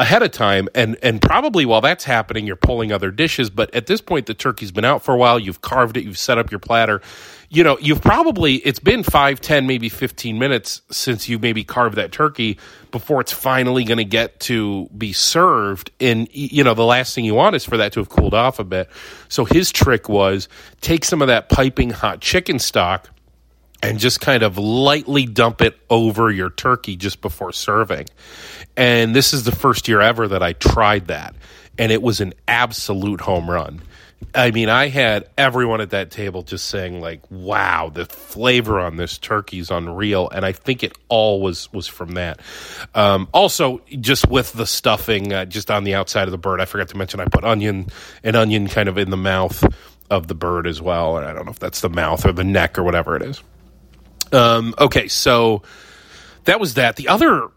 ahead 0.00 0.22
of 0.22 0.30
time 0.30 0.66
and 0.74 0.96
and 1.02 1.20
probably 1.20 1.66
while 1.66 1.82
that's 1.82 2.04
happening 2.04 2.46
you're 2.46 2.56
pulling 2.56 2.90
other 2.90 3.10
dishes 3.10 3.50
but 3.50 3.72
at 3.74 3.86
this 3.86 4.00
point 4.00 4.24
the 4.24 4.32
turkey's 4.32 4.72
been 4.72 4.84
out 4.84 5.04
for 5.04 5.14
a 5.14 5.16
while 5.18 5.38
you've 5.38 5.60
carved 5.60 5.94
it 5.98 6.04
you've 6.04 6.18
set 6.18 6.38
up 6.38 6.50
your 6.50 6.58
platter. 6.58 7.02
You 7.50 7.64
know 7.64 7.78
you've 7.78 8.00
probably 8.00 8.54
it's 8.56 8.78
been 8.78 9.02
5 9.02 9.40
10 9.40 9.66
maybe 9.66 9.90
15 9.90 10.38
minutes 10.38 10.80
since 10.90 11.28
you 11.28 11.38
maybe 11.38 11.64
carved 11.64 11.96
that 11.96 12.12
turkey 12.12 12.58
before 12.92 13.20
it's 13.20 13.32
finally 13.32 13.84
going 13.84 13.98
to 13.98 14.04
get 14.04 14.40
to 14.40 14.88
be 14.96 15.12
served 15.12 15.90
and 16.00 16.28
you 16.32 16.64
know 16.64 16.72
the 16.72 16.84
last 16.84 17.14
thing 17.14 17.26
you 17.26 17.34
want 17.34 17.54
is 17.54 17.66
for 17.66 17.76
that 17.76 17.92
to 17.92 18.00
have 18.00 18.08
cooled 18.08 18.32
off 18.32 18.58
a 18.58 18.64
bit. 18.64 18.88
So 19.28 19.44
his 19.44 19.70
trick 19.70 20.08
was 20.08 20.48
take 20.80 21.04
some 21.04 21.20
of 21.20 21.28
that 21.28 21.50
piping 21.50 21.90
hot 21.90 22.22
chicken 22.22 22.58
stock 22.58 23.10
and 23.82 23.98
just 23.98 24.20
kind 24.20 24.42
of 24.42 24.58
lightly 24.58 25.26
dump 25.26 25.62
it 25.62 25.78
over 25.88 26.30
your 26.30 26.50
turkey 26.50 26.96
just 26.96 27.20
before 27.20 27.52
serving. 27.52 28.06
And 28.76 29.14
this 29.14 29.32
is 29.32 29.44
the 29.44 29.54
first 29.54 29.88
year 29.88 30.00
ever 30.00 30.28
that 30.28 30.42
I 30.42 30.52
tried 30.54 31.08
that. 31.08 31.34
And 31.78 31.90
it 31.90 32.02
was 32.02 32.20
an 32.20 32.34
absolute 32.46 33.20
home 33.22 33.50
run. 33.50 33.80
I 34.34 34.50
mean, 34.50 34.68
I 34.68 34.88
had 34.88 35.28
everyone 35.36 35.80
at 35.80 35.90
that 35.90 36.10
table 36.10 36.42
just 36.42 36.66
saying 36.66 37.00
like, 37.00 37.20
"Wow, 37.30 37.90
the 37.92 38.04
flavor 38.04 38.78
on 38.78 38.96
this 38.96 39.18
turkey 39.18 39.58
is 39.58 39.70
unreal," 39.70 40.28
and 40.28 40.44
I 40.44 40.52
think 40.52 40.84
it 40.84 40.96
all 41.08 41.40
was 41.40 41.72
was 41.72 41.86
from 41.86 42.12
that. 42.12 42.38
Um, 42.94 43.28
also, 43.32 43.80
just 43.98 44.28
with 44.28 44.52
the 44.52 44.66
stuffing, 44.66 45.32
uh, 45.32 45.46
just 45.46 45.70
on 45.70 45.84
the 45.84 45.94
outside 45.94 46.24
of 46.24 46.32
the 46.32 46.38
bird, 46.38 46.60
I 46.60 46.66
forgot 46.66 46.88
to 46.88 46.96
mention 46.96 47.18
I 47.18 47.24
put 47.24 47.44
onion, 47.44 47.86
an 48.22 48.36
onion 48.36 48.68
kind 48.68 48.88
of 48.88 48.98
in 48.98 49.10
the 49.10 49.16
mouth 49.16 49.64
of 50.10 50.26
the 50.26 50.34
bird 50.34 50.66
as 50.66 50.82
well, 50.82 51.16
and 51.16 51.26
I 51.26 51.32
don't 51.32 51.46
know 51.46 51.52
if 51.52 51.58
that's 51.58 51.80
the 51.80 51.88
mouth 51.88 52.26
or 52.26 52.32
the 52.32 52.44
neck 52.44 52.78
or 52.78 52.82
whatever 52.82 53.16
it 53.16 53.22
is. 53.22 53.42
Um, 54.32 54.74
okay, 54.78 55.08
so 55.08 55.62
that 56.44 56.60
was 56.60 56.74
that. 56.74 56.96
The 56.96 57.08
other 57.08 57.50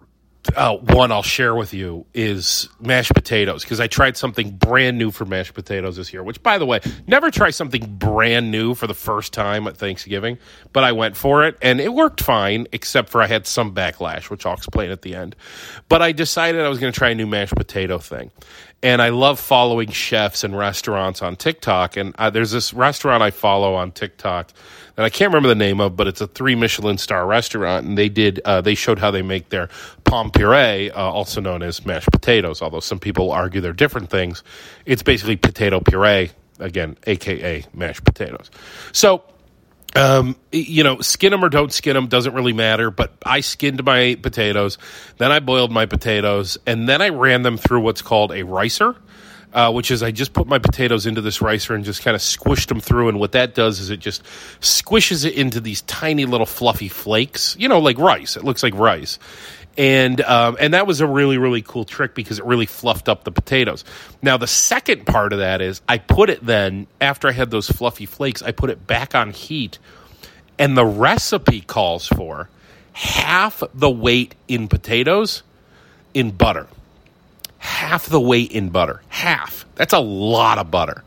uh, 0.55 0.75
one 0.75 1.11
I'll 1.11 1.23
share 1.23 1.55
with 1.55 1.73
you 1.73 2.05
is 2.13 2.67
mashed 2.79 3.13
potatoes 3.13 3.63
because 3.63 3.79
I 3.79 3.87
tried 3.87 4.17
something 4.17 4.51
brand 4.51 4.97
new 4.97 5.09
for 5.09 5.25
mashed 5.25 5.53
potatoes 5.53 5.95
this 5.95 6.11
year. 6.11 6.21
Which, 6.21 6.43
by 6.43 6.57
the 6.57 6.65
way, 6.65 6.81
never 7.07 7.31
try 7.31 7.49
something 7.49 7.95
brand 7.97 8.51
new 8.51 8.75
for 8.75 8.87
the 8.87 8.93
first 8.93 9.33
time 9.33 9.67
at 9.67 9.77
Thanksgiving, 9.77 10.37
but 10.73 10.83
I 10.83 10.91
went 10.91 11.15
for 11.15 11.45
it 11.45 11.57
and 11.61 11.79
it 11.79 11.93
worked 11.93 12.21
fine, 12.21 12.67
except 12.71 13.09
for 13.09 13.21
I 13.21 13.27
had 13.27 13.47
some 13.47 13.73
backlash, 13.73 14.29
which 14.29 14.45
I'll 14.45 14.55
explain 14.55 14.91
at 14.91 15.01
the 15.01 15.15
end. 15.15 15.35
But 15.87 16.01
I 16.01 16.11
decided 16.11 16.61
I 16.61 16.69
was 16.69 16.79
going 16.79 16.91
to 16.91 16.97
try 16.97 17.09
a 17.09 17.15
new 17.15 17.27
mashed 17.27 17.55
potato 17.55 17.97
thing, 17.97 18.31
and 18.81 19.01
I 19.01 19.09
love 19.09 19.39
following 19.39 19.91
chefs 19.91 20.43
and 20.43 20.57
restaurants 20.57 21.21
on 21.21 21.37
TikTok. 21.37 21.95
And 21.95 22.13
uh, 22.17 22.29
there's 22.29 22.51
this 22.51 22.73
restaurant 22.73 23.23
I 23.23 23.31
follow 23.31 23.75
on 23.75 23.91
TikTok 23.91 24.51
that 24.95 25.05
I 25.05 25.09
can't 25.09 25.29
remember 25.29 25.49
the 25.49 25.55
name 25.55 25.81
of, 25.81 25.95
but 25.95 26.07
it's 26.07 26.21
a 26.21 26.27
three 26.27 26.55
Michelin 26.55 26.97
star 26.97 27.25
restaurant, 27.25 27.85
and 27.85 27.97
they 27.97 28.09
did 28.09 28.41
uh, 28.45 28.61
they 28.61 28.75
showed 28.75 28.99
how 28.99 29.11
they 29.11 29.21
make 29.21 29.49
their 29.49 29.69
pomme 30.03 30.31
puree, 30.31 30.91
uh, 30.91 31.01
also 31.01 31.41
known 31.41 31.63
as 31.63 31.85
mashed 31.85 32.11
potatoes. 32.11 32.61
Although 32.61 32.79
some 32.79 32.99
people 32.99 33.31
argue 33.31 33.61
they're 33.61 33.73
different 33.73 34.09
things, 34.09 34.43
it's 34.85 35.03
basically 35.03 35.35
potato 35.35 35.79
puree 35.79 36.31
again, 36.59 36.97
aka 37.07 37.65
mashed 37.73 38.05
potatoes. 38.05 38.51
So 38.91 39.23
um, 39.95 40.35
you 40.51 40.83
know, 40.83 41.01
skin 41.01 41.31
them 41.31 41.43
or 41.43 41.49
don't 41.49 41.71
skin 41.71 41.93
them 41.93 42.07
doesn't 42.07 42.33
really 42.33 42.53
matter. 42.53 42.89
But 42.89 43.13
I 43.23 43.41
skinned 43.41 43.83
my 43.83 44.15
potatoes, 44.21 44.77
then 45.17 45.31
I 45.31 45.39
boiled 45.39 45.71
my 45.71 45.85
potatoes, 45.85 46.57
and 46.65 46.89
then 46.89 47.01
I 47.01 47.09
ran 47.09 47.43
them 47.43 47.57
through 47.57 47.81
what's 47.81 48.01
called 48.01 48.31
a 48.31 48.43
ricer. 48.43 48.95
Uh, 49.53 49.71
which 49.71 49.91
is 49.91 50.01
I 50.01 50.09
just 50.09 50.33
put 50.33 50.47
my 50.47 50.57
potatoes 50.57 51.05
into 51.05 51.21
this 51.21 51.39
ricer 51.39 51.75
and 51.75 51.85
just 51.85 52.01
kind 52.01 52.15
of 52.15 52.21
squished 52.21 52.69
them 52.69 52.79
through. 52.79 53.09
And 53.09 53.19
what 53.19 53.33
that 53.33 53.53
does 53.53 53.79
is 53.79 53.91
it 53.91 53.99
just 53.99 54.23
squishes 54.61 55.25
it 55.25 55.35
into 55.35 55.61
these 55.61 55.83
tiny 55.83 56.25
little 56.25 56.47
fluffy 56.47 56.87
flakes, 56.87 57.55
you 57.59 57.67
know, 57.67 57.77
like 57.79 57.99
rice. 57.99 58.35
It 58.35 58.43
looks 58.43 58.63
like 58.63 58.73
rice. 58.73 59.19
And 59.77 60.21
um, 60.21 60.57
and 60.59 60.73
that 60.73 60.87
was 60.87 61.01
a 61.01 61.07
really 61.07 61.37
really 61.37 61.61
cool 61.61 61.85
trick 61.85 62.15
because 62.15 62.39
it 62.39 62.45
really 62.45 62.65
fluffed 62.65 63.07
up 63.07 63.25
the 63.25 63.31
potatoes. 63.31 63.83
Now 64.23 64.37
the 64.37 64.47
second 64.47 65.05
part 65.05 65.33
of 65.33 65.39
that 65.39 65.61
is 65.61 65.81
I 65.87 65.99
put 65.99 66.31
it 66.31 66.43
then 66.43 66.87
after 66.99 67.27
I 67.27 67.31
had 67.31 67.51
those 67.51 67.69
fluffy 67.69 68.07
flakes, 68.07 68.41
I 68.41 68.51
put 68.51 68.71
it 68.71 68.87
back 68.87 69.13
on 69.13 69.31
heat, 69.31 69.77
and 70.57 70.75
the 70.75 70.85
recipe 70.85 71.61
calls 71.61 72.07
for 72.07 72.49
half 72.93 73.63
the 73.73 73.89
weight 73.89 74.33
in 74.47 74.67
potatoes 74.67 75.43
in 76.13 76.31
butter 76.31 76.67
half 77.63 78.07
the 78.07 78.19
weight 78.19 78.51
in 78.51 78.69
butter. 78.69 79.01
Half. 79.07 79.65
That's 79.75 79.93
a 79.93 79.99
lot 79.99 80.57
of 80.57 80.69
butter. 80.69 81.01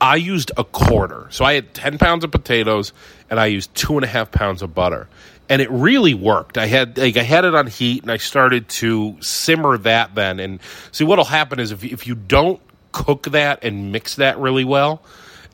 I 0.00 0.16
used 0.16 0.50
a 0.56 0.64
quarter. 0.64 1.28
So 1.30 1.44
I 1.44 1.54
had 1.54 1.72
10 1.74 1.98
pounds 1.98 2.24
of 2.24 2.32
potatoes 2.32 2.92
and 3.30 3.38
I 3.38 3.46
used 3.46 3.72
two 3.72 3.94
and 3.94 4.04
a 4.04 4.08
half 4.08 4.32
pounds 4.32 4.62
of 4.62 4.74
butter. 4.74 5.08
And 5.48 5.62
it 5.62 5.70
really 5.70 6.14
worked. 6.14 6.58
I 6.58 6.66
had 6.66 6.98
like 6.98 7.16
I 7.16 7.22
had 7.22 7.44
it 7.44 7.54
on 7.54 7.68
heat 7.68 8.02
and 8.02 8.10
I 8.10 8.16
started 8.16 8.68
to 8.80 9.16
simmer 9.20 9.78
that 9.78 10.14
then. 10.16 10.40
And 10.40 10.58
see 10.90 11.04
what'll 11.04 11.24
happen 11.24 11.60
is 11.60 11.70
if 11.70 11.84
if 11.84 12.06
you 12.08 12.16
don't 12.16 12.60
cook 12.90 13.24
that 13.30 13.62
and 13.62 13.92
mix 13.92 14.16
that 14.16 14.38
really 14.38 14.64
well, 14.64 15.02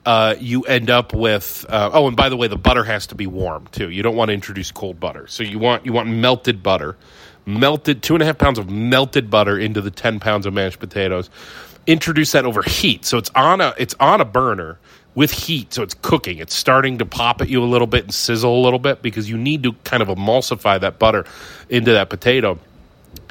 uh, 0.07 0.35
you 0.41 0.63
end 0.63 0.89
up 0.89 1.13
with 1.13 1.67
uh, 1.69 1.91
oh 1.93 2.07
and 2.07 2.17
by 2.17 2.31
the 2.31 2.37
way 2.37 2.49
the 2.49 2.57
butter 2.57 2.85
has 2.85 3.09
to 3.09 3.15
be 3.15 3.27
warm 3.27 3.67
too 3.73 3.91
you 3.91 4.03
don't 4.03 4.17
want 4.17 4.31
to 4.31 4.33
introduce 4.33 4.71
cold 4.71 4.99
butter 4.99 5.27
so 5.27 5.43
you 5.43 5.59
want 5.59 5.85
you 5.85 5.93
want 5.93 6.09
melted 6.09 6.63
butter 6.63 6.97
melted 7.49 8.03
two 8.03 8.15
and 8.15 8.23
a 8.23 8.27
half 8.27 8.39
pounds 8.39 8.59
of 8.59 8.71
melted 8.71 9.31
butter 9.31 9.59
into 9.59 9.81
the 9.81 9.91
10 9.91 10.21
pounds 10.21 10.47
of 10.47 10.53
mashed 10.53 10.79
potatoes. 10.79 11.31
Introduce 11.87 12.33
that 12.33 12.45
over 12.45 12.63
heat. 12.63 13.05
So 13.05 13.17
it's 13.17 13.31
on 13.35 13.61
a 13.61 13.75
it's 13.79 13.95
on 13.99 14.21
a 14.21 14.25
burner 14.25 14.79
with 15.15 15.33
heat 15.33 15.73
so 15.73 15.83
it's 15.83 15.95
cooking. 15.95 16.39
It's 16.39 16.55
starting 16.55 16.99
to 16.99 17.07
pop 17.07 17.41
at 17.41 17.49
you 17.49 17.63
a 17.63 17.65
little 17.65 17.87
bit 17.87 18.05
and 18.05 18.15
sizzle 18.15 18.55
a 18.55 18.63
little 18.63 18.79
bit 18.79 19.03
because 19.03 19.29
you 19.29 19.39
need 19.39 19.63
to 19.63 19.73
kind 19.85 20.03
of 20.03 20.09
emulsify 20.09 20.79
that 20.81 20.99
butter 20.99 21.25
into 21.71 21.93
that 21.93 22.11
potato 22.11 22.59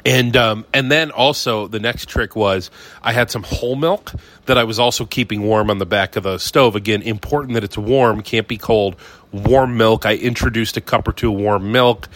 and 0.04 0.36
um, 0.36 0.64
and 0.72 0.90
then 0.90 1.10
also 1.10 1.66
the 1.66 1.80
next 1.80 2.08
trick 2.08 2.34
was 2.34 2.70
I 3.02 3.12
had 3.12 3.30
some 3.30 3.42
whole 3.42 3.76
milk 3.76 4.12
that 4.46 4.56
I 4.56 4.64
was 4.64 4.78
also 4.78 5.04
keeping 5.04 5.42
warm 5.42 5.70
on 5.70 5.78
the 5.78 5.86
back 5.86 6.16
of 6.16 6.22
the 6.22 6.38
stove. 6.38 6.76
Again, 6.76 7.02
important 7.02 7.54
that 7.54 7.64
it's 7.64 7.76
warm, 7.76 8.22
can't 8.22 8.48
be 8.48 8.56
cold. 8.56 8.96
Warm 9.32 9.76
milk. 9.76 10.06
I 10.06 10.14
introduced 10.14 10.78
a 10.78 10.80
cup 10.80 11.06
or 11.06 11.12
two 11.12 11.30
of 11.30 11.38
warm 11.38 11.70
milk, 11.72 12.08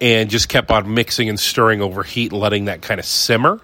and 0.00 0.30
just 0.30 0.48
kept 0.48 0.70
on 0.70 0.94
mixing 0.94 1.28
and 1.28 1.40
stirring 1.40 1.82
over 1.82 2.04
heat, 2.04 2.32
letting 2.32 2.66
that 2.66 2.82
kind 2.82 3.00
of 3.00 3.06
simmer. 3.06 3.60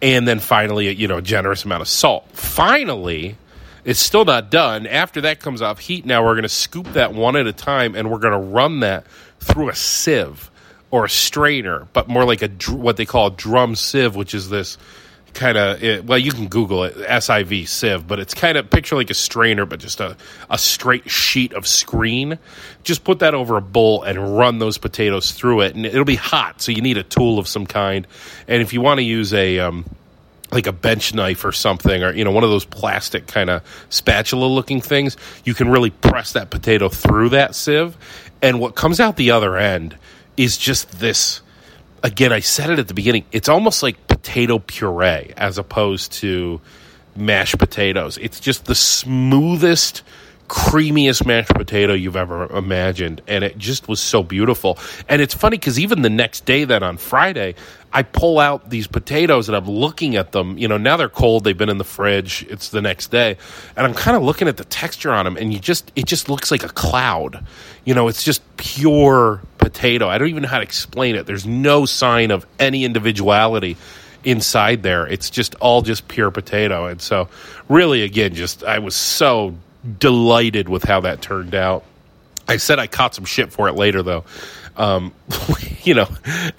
And 0.00 0.26
then 0.26 0.38
finally, 0.38 0.90
you 0.94 1.06
know, 1.06 1.18
a 1.18 1.22
generous 1.22 1.64
amount 1.66 1.82
of 1.82 1.88
salt. 1.88 2.26
Finally, 2.32 3.36
it's 3.84 4.00
still 4.00 4.24
not 4.24 4.50
done. 4.50 4.86
After 4.86 5.20
that 5.20 5.40
comes 5.40 5.60
off 5.60 5.78
heat, 5.78 6.06
now 6.06 6.24
we're 6.24 6.32
going 6.32 6.44
to 6.44 6.48
scoop 6.48 6.94
that 6.94 7.12
one 7.12 7.36
at 7.36 7.46
a 7.46 7.52
time, 7.52 7.94
and 7.94 8.10
we're 8.10 8.18
going 8.18 8.32
to 8.32 8.38
run 8.38 8.80
that 8.80 9.06
through 9.40 9.68
a 9.68 9.74
sieve 9.74 10.50
or 10.92 11.06
a 11.06 11.10
strainer, 11.10 11.88
but 11.94 12.06
more 12.06 12.24
like 12.24 12.42
a 12.42 12.48
what 12.70 12.96
they 12.96 13.06
call 13.06 13.28
a 13.28 13.30
drum 13.32 13.74
sieve, 13.74 14.14
which 14.14 14.34
is 14.34 14.50
this 14.50 14.78
kind 15.32 15.56
of 15.56 16.06
well, 16.06 16.18
you 16.18 16.30
can 16.30 16.48
Google 16.48 16.84
it, 16.84 16.94
SIV 16.94 17.66
sieve, 17.66 18.06
but 18.06 18.20
it's 18.20 18.34
kind 18.34 18.58
of 18.58 18.68
picture 18.68 18.94
like 18.94 19.08
a 19.08 19.14
strainer, 19.14 19.64
but 19.64 19.80
just 19.80 20.00
a 20.00 20.16
a 20.50 20.58
straight 20.58 21.10
sheet 21.10 21.54
of 21.54 21.66
screen. 21.66 22.38
Just 22.84 23.04
put 23.04 23.20
that 23.20 23.34
over 23.34 23.56
a 23.56 23.62
bowl 23.62 24.02
and 24.02 24.36
run 24.36 24.58
those 24.58 24.76
potatoes 24.76 25.32
through 25.32 25.62
it, 25.62 25.74
and 25.74 25.86
it'll 25.86 26.04
be 26.04 26.14
hot. 26.14 26.60
So 26.60 26.70
you 26.70 26.82
need 26.82 26.98
a 26.98 27.02
tool 27.02 27.38
of 27.38 27.48
some 27.48 27.66
kind, 27.66 28.06
and 28.46 28.62
if 28.62 28.74
you 28.74 28.82
want 28.82 28.98
to 28.98 29.04
use 29.04 29.32
a 29.32 29.60
um, 29.60 29.86
like 30.52 30.66
a 30.66 30.72
bench 30.72 31.14
knife 31.14 31.42
or 31.46 31.52
something, 31.52 32.02
or 32.02 32.12
you 32.12 32.22
know, 32.22 32.32
one 32.32 32.44
of 32.44 32.50
those 32.50 32.66
plastic 32.66 33.26
kind 33.26 33.48
of 33.48 33.62
spatula 33.88 34.44
looking 34.44 34.82
things, 34.82 35.16
you 35.46 35.54
can 35.54 35.70
really 35.70 35.90
press 35.90 36.34
that 36.34 36.50
potato 36.50 36.90
through 36.90 37.30
that 37.30 37.54
sieve, 37.54 37.96
and 38.42 38.60
what 38.60 38.74
comes 38.74 39.00
out 39.00 39.16
the 39.16 39.30
other 39.30 39.56
end 39.56 39.96
is 40.36 40.56
just 40.56 41.00
this. 41.00 41.40
Again, 42.02 42.32
I 42.32 42.40
said 42.40 42.70
it 42.70 42.78
at 42.78 42.88
the 42.88 42.94
beginning. 42.94 43.24
It's 43.32 43.48
almost 43.48 43.82
like 43.82 44.08
potato 44.08 44.58
puree 44.58 45.32
as 45.36 45.58
opposed 45.58 46.12
to 46.14 46.60
mashed 47.14 47.58
potatoes. 47.58 48.18
It's 48.18 48.40
just 48.40 48.64
the 48.64 48.74
smoothest, 48.74 50.02
creamiest 50.52 51.24
mashed 51.24 51.48
potato 51.48 51.94
you've 51.94 52.14
ever 52.14 52.44
imagined. 52.54 53.22
And 53.26 53.42
it 53.42 53.56
just 53.56 53.88
was 53.88 54.00
so 54.00 54.22
beautiful. 54.22 54.78
And 55.08 55.22
it's 55.22 55.32
funny 55.32 55.56
because 55.56 55.80
even 55.80 56.02
the 56.02 56.10
next 56.10 56.44
day, 56.44 56.64
then 56.64 56.82
on 56.82 56.98
Friday, 56.98 57.54
I 57.90 58.02
pull 58.02 58.38
out 58.38 58.68
these 58.68 58.86
potatoes 58.86 59.48
and 59.48 59.56
I'm 59.56 59.64
looking 59.64 60.14
at 60.14 60.32
them. 60.32 60.58
You 60.58 60.68
know, 60.68 60.76
now 60.76 60.98
they're 60.98 61.08
cold, 61.08 61.44
they've 61.44 61.56
been 61.56 61.70
in 61.70 61.78
the 61.78 61.84
fridge, 61.84 62.44
it's 62.50 62.68
the 62.68 62.82
next 62.82 63.10
day. 63.10 63.38
And 63.76 63.86
I'm 63.86 63.94
kind 63.94 64.14
of 64.14 64.24
looking 64.24 64.46
at 64.46 64.58
the 64.58 64.64
texture 64.66 65.10
on 65.10 65.24
them 65.24 65.38
and 65.38 65.54
you 65.54 65.58
just, 65.58 65.90
it 65.96 66.04
just 66.04 66.28
looks 66.28 66.50
like 66.50 66.64
a 66.64 66.68
cloud. 66.68 67.42
You 67.86 67.94
know, 67.94 68.08
it's 68.08 68.22
just 68.22 68.42
pure 68.58 69.40
potato. 69.56 70.06
I 70.06 70.18
don't 70.18 70.28
even 70.28 70.42
know 70.42 70.50
how 70.50 70.58
to 70.58 70.64
explain 70.64 71.16
it. 71.16 71.24
There's 71.24 71.46
no 71.46 71.86
sign 71.86 72.30
of 72.30 72.46
any 72.58 72.84
individuality 72.84 73.78
inside 74.22 74.82
there. 74.82 75.06
It's 75.06 75.30
just 75.30 75.54
all 75.56 75.80
just 75.80 76.08
pure 76.08 76.30
potato. 76.30 76.88
And 76.88 77.00
so, 77.00 77.30
really, 77.70 78.02
again, 78.02 78.34
just 78.34 78.62
I 78.64 78.80
was 78.80 78.94
so 78.94 79.54
delighted 79.98 80.68
with 80.68 80.84
how 80.84 81.00
that 81.00 81.22
turned 81.22 81.54
out. 81.54 81.84
I 82.48 82.56
said 82.56 82.78
I 82.78 82.86
caught 82.86 83.14
some 83.14 83.24
shit 83.24 83.52
for 83.52 83.68
it 83.68 83.74
later, 83.74 84.02
though. 84.02 84.24
Um, 84.76 85.12
you 85.82 85.94
know, 85.94 86.08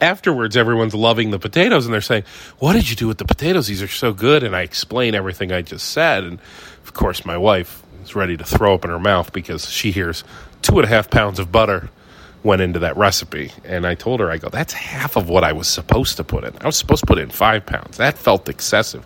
afterwards, 0.01 0.55
everyone's 0.55 0.93
loving 0.95 1.31
the 1.31 1.39
potatoes 1.39 1.86
and 1.86 1.93
they're 1.93 2.01
saying, 2.01 2.23
What 2.59 2.73
did 2.73 2.89
you 2.89 2.95
do 2.95 3.07
with 3.07 3.17
the 3.17 3.25
potatoes? 3.25 3.67
These 3.67 3.81
are 3.81 3.88
so 3.88 4.13
good. 4.13 4.43
And 4.43 4.55
I 4.55 4.62
explain 4.62 5.15
everything 5.15 5.51
I 5.51 5.62
just 5.62 5.89
said. 5.89 6.23
And 6.23 6.39
of 6.83 6.93
course, 6.93 7.25
my 7.25 7.38
wife 7.38 7.83
is 8.03 8.15
ready 8.15 8.38
to 8.38 8.43
throw 8.43 8.75
up 8.75 8.83
in 8.86 8.91
her 8.91 8.99
mouth 8.99 9.33
because 9.33 9.69
she 9.69 9.91
hears 9.91 10.23
two 10.62 10.75
and 10.75 10.86
a 10.86 10.88
half 10.88 11.09
pounds 11.09 11.39
of 11.39 11.51
butter 11.51 11.89
went 12.43 12.62
into 12.62 12.79
that 12.79 12.97
recipe. 12.97 13.51
And 13.63 13.88
I 13.88 13.95
told 13.95 14.19
her, 14.19 14.29
I 14.29 14.38
go, 14.38 14.49
That's 14.49 14.73
half 14.73 15.15
of 15.15 15.29
what 15.29 15.43
I 15.43 15.53
was 15.53 15.67
supposed 15.67 16.17
to 16.17 16.23
put 16.23 16.43
in. 16.43 16.53
I 16.62 16.65
was 16.65 16.77
supposed 16.77 17.01
to 17.01 17.07
put 17.07 17.17
in 17.17 17.29
five 17.29 17.65
pounds. 17.65 17.97
That 17.97 18.17
felt 18.17 18.47
excessive. 18.49 19.05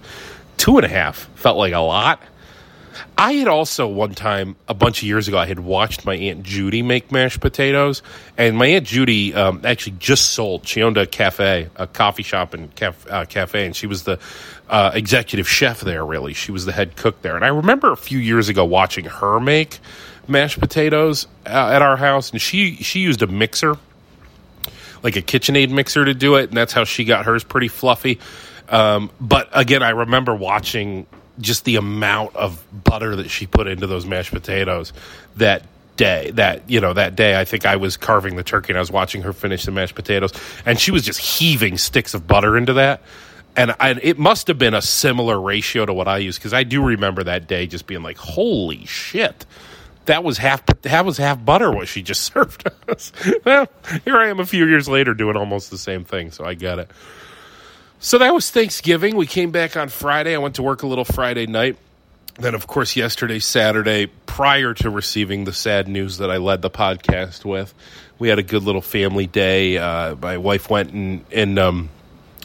Two 0.57 0.77
and 0.77 0.85
a 0.85 0.89
half 0.89 1.29
felt 1.35 1.57
like 1.57 1.73
a 1.73 1.79
lot. 1.79 2.21
I 3.17 3.33
had 3.33 3.47
also 3.47 3.87
one 3.87 4.13
time 4.13 4.55
a 4.67 4.73
bunch 4.73 5.01
of 5.01 5.07
years 5.07 5.27
ago 5.27 5.37
I 5.37 5.45
had 5.45 5.59
watched 5.59 6.05
my 6.05 6.15
aunt 6.15 6.43
Judy 6.43 6.81
make 6.81 7.11
mashed 7.11 7.39
potatoes, 7.39 8.01
and 8.37 8.57
my 8.57 8.67
aunt 8.67 8.85
Judy 8.85 9.33
um, 9.33 9.61
actually 9.63 9.95
just 9.99 10.31
sold. 10.31 10.67
She 10.67 10.81
owned 10.83 10.97
a 10.97 11.05
cafe, 11.05 11.69
a 11.75 11.87
coffee 11.87 12.23
shop 12.23 12.53
and 12.53 12.71
uh, 13.09 13.25
cafe, 13.25 13.65
and 13.65 13.75
she 13.75 13.87
was 13.87 14.03
the 14.03 14.19
uh, 14.69 14.91
executive 14.93 15.47
chef 15.47 15.81
there. 15.81 16.05
Really, 16.05 16.33
she 16.33 16.51
was 16.51 16.65
the 16.65 16.71
head 16.71 16.95
cook 16.95 17.21
there. 17.21 17.35
And 17.35 17.43
I 17.43 17.49
remember 17.49 17.91
a 17.91 17.97
few 17.97 18.19
years 18.19 18.49
ago 18.49 18.65
watching 18.65 19.05
her 19.05 19.39
make 19.39 19.79
mashed 20.27 20.59
potatoes 20.59 21.27
uh, 21.45 21.49
at 21.49 21.81
our 21.81 21.97
house, 21.97 22.31
and 22.31 22.41
she 22.41 22.75
she 22.77 22.99
used 22.99 23.21
a 23.21 23.27
mixer, 23.27 23.77
like 25.03 25.15
a 25.15 25.21
KitchenAid 25.21 25.69
mixer, 25.69 26.05
to 26.05 26.13
do 26.13 26.35
it, 26.35 26.49
and 26.49 26.57
that's 26.57 26.73
how 26.73 26.83
she 26.83 27.05
got 27.05 27.25
hers 27.25 27.43
pretty 27.43 27.67
fluffy. 27.67 28.19
Um, 28.69 29.11
but 29.19 29.49
again, 29.53 29.81
I 29.81 29.91
remember 29.91 30.35
watching 30.35 31.07
just 31.39 31.65
the 31.65 31.75
amount 31.75 32.35
of 32.35 32.63
butter 32.83 33.15
that 33.17 33.29
she 33.29 33.47
put 33.47 33.67
into 33.67 33.87
those 33.87 34.05
mashed 34.05 34.31
potatoes 34.31 34.93
that 35.35 35.63
day. 35.95 36.31
That 36.31 36.69
you 36.69 36.79
know 36.79 36.93
that 36.93 37.15
day 37.15 37.39
i 37.39 37.43
think 37.43 37.65
i 37.65 37.75
was 37.75 37.97
carving 37.97 38.35
the 38.35 38.43
turkey 38.43 38.69
and 38.69 38.77
i 38.77 38.79
was 38.79 38.91
watching 38.91 39.23
her 39.23 39.33
finish 39.33 39.65
the 39.65 39.71
mashed 39.71 39.95
potatoes. 39.95 40.31
And 40.65 40.79
she 40.79 40.91
was 40.91 41.03
just 41.03 41.19
heaving 41.19 41.77
sticks 41.77 42.13
of 42.13 42.27
butter 42.27 42.57
into 42.57 42.73
that. 42.73 43.01
And 43.55 43.75
I, 43.79 43.97
it 44.03 44.19
must 44.19 44.45
have 44.49 44.59
been 44.59 44.75
a 44.75 44.81
similar 44.83 45.39
ratio 45.41 45.85
to 45.85 45.93
what 45.93 46.07
i 46.07 46.19
use 46.19 46.37
because 46.37 46.53
i 46.53 46.63
do 46.63 46.83
remember 46.83 47.23
that 47.23 47.47
day 47.47 47.67
just 47.67 47.87
being 47.87 48.03
like 48.03 48.17
holy 48.17 48.85
shit. 48.85 49.45
That 50.05 50.23
was 50.23 50.37
half 50.37 50.65
that 50.65 51.05
was 51.05 51.17
half 51.17 51.43
butter 51.43 51.71
what 51.71 51.87
she 51.87 52.01
just 52.01 52.23
served 52.33 52.69
us. 52.87 53.11
Well 53.45 53.67
here 54.05 54.17
i 54.17 54.27
am 54.27 54.39
a 54.39 54.45
few 54.45 54.65
years 54.67 54.87
later 54.87 55.13
doing 55.13 55.35
almost 55.35 55.71
the 55.71 55.77
same 55.77 56.03
thing 56.03 56.31
so 56.31 56.45
i 56.45 56.53
get 56.53 56.79
it 56.79 56.91
so 57.99 58.17
that 58.17 58.33
was 58.33 58.49
thanksgiving 58.51 59.15
we 59.15 59.27
came 59.27 59.51
back 59.51 59.75
on 59.77 59.89
friday 59.89 60.35
i 60.35 60.37
went 60.37 60.55
to 60.55 60.63
work 60.63 60.83
a 60.83 60.87
little 60.87 61.05
friday 61.05 61.45
night 61.45 61.77
then, 62.39 62.53
of 62.53 62.67
course, 62.67 62.95
yesterday, 62.95 63.39
Saturday, 63.39 64.07
prior 64.27 64.73
to 64.75 64.89
receiving 64.91 65.45
the 65.45 65.53
sad 65.53 65.87
news 65.87 66.19
that 66.19 66.29
I 66.29 66.37
led 66.37 66.61
the 66.61 66.69
podcast 66.69 67.43
with, 67.43 67.73
we 68.19 68.29
had 68.29 68.37
a 68.37 68.43
good 68.43 68.61
little 68.61 68.81
family 68.81 69.25
day. 69.25 69.77
Uh, 69.77 70.15
my 70.15 70.37
wife 70.37 70.69
went 70.69 70.91
and, 70.91 71.25
and 71.31 71.57
um, 71.57 71.89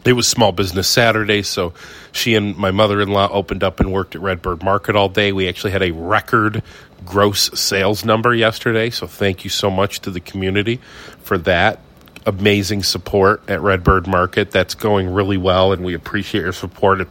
it 0.05 0.15
was 0.15 0.27
Small 0.27 0.51
Business 0.51 0.89
Saturday, 0.89 1.43
so 1.43 1.75
she 2.11 2.35
and 2.35 2.57
my 2.57 2.71
mother 2.71 3.03
in 3.03 3.11
law 3.11 3.29
opened 3.31 3.63
up 3.63 3.81
and 3.81 3.93
worked 3.93 4.15
at 4.15 4.23
Redbird 4.23 4.63
Market 4.63 4.97
all 4.97 5.11
day. 5.11 5.31
We 5.33 5.47
actually 5.47 5.73
had 5.73 5.83
a 5.83 5.91
record 5.91 6.63
gross 7.05 7.61
sales 7.61 8.03
number 8.03 8.35
yesterday, 8.35 8.89
so 8.89 9.07
thank 9.07 9.45
you 9.45 9.51
so 9.51 9.71
much 9.71 10.01
to 10.01 10.11
the 10.11 10.21
community 10.21 10.81
for 11.23 11.37
that 11.39 11.81
amazing 12.27 12.83
support 12.83 13.43
at 13.49 13.61
Redbird 13.61 14.07
Market. 14.07 14.51
That's 14.51 14.75
going 14.75 15.13
really 15.13 15.37
well, 15.37 15.73
and 15.73 15.85
we 15.85 15.95
appreciate 15.95 16.43
your 16.43 16.53
support. 16.53 17.07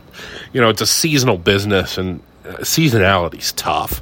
You 0.54 0.62
know, 0.62 0.70
it's 0.70 0.82
a 0.82 0.88
seasonal 0.88 1.38
business, 1.38 1.98
and 1.98 2.22
seasonality's 2.60 3.52
tough, 3.54 4.02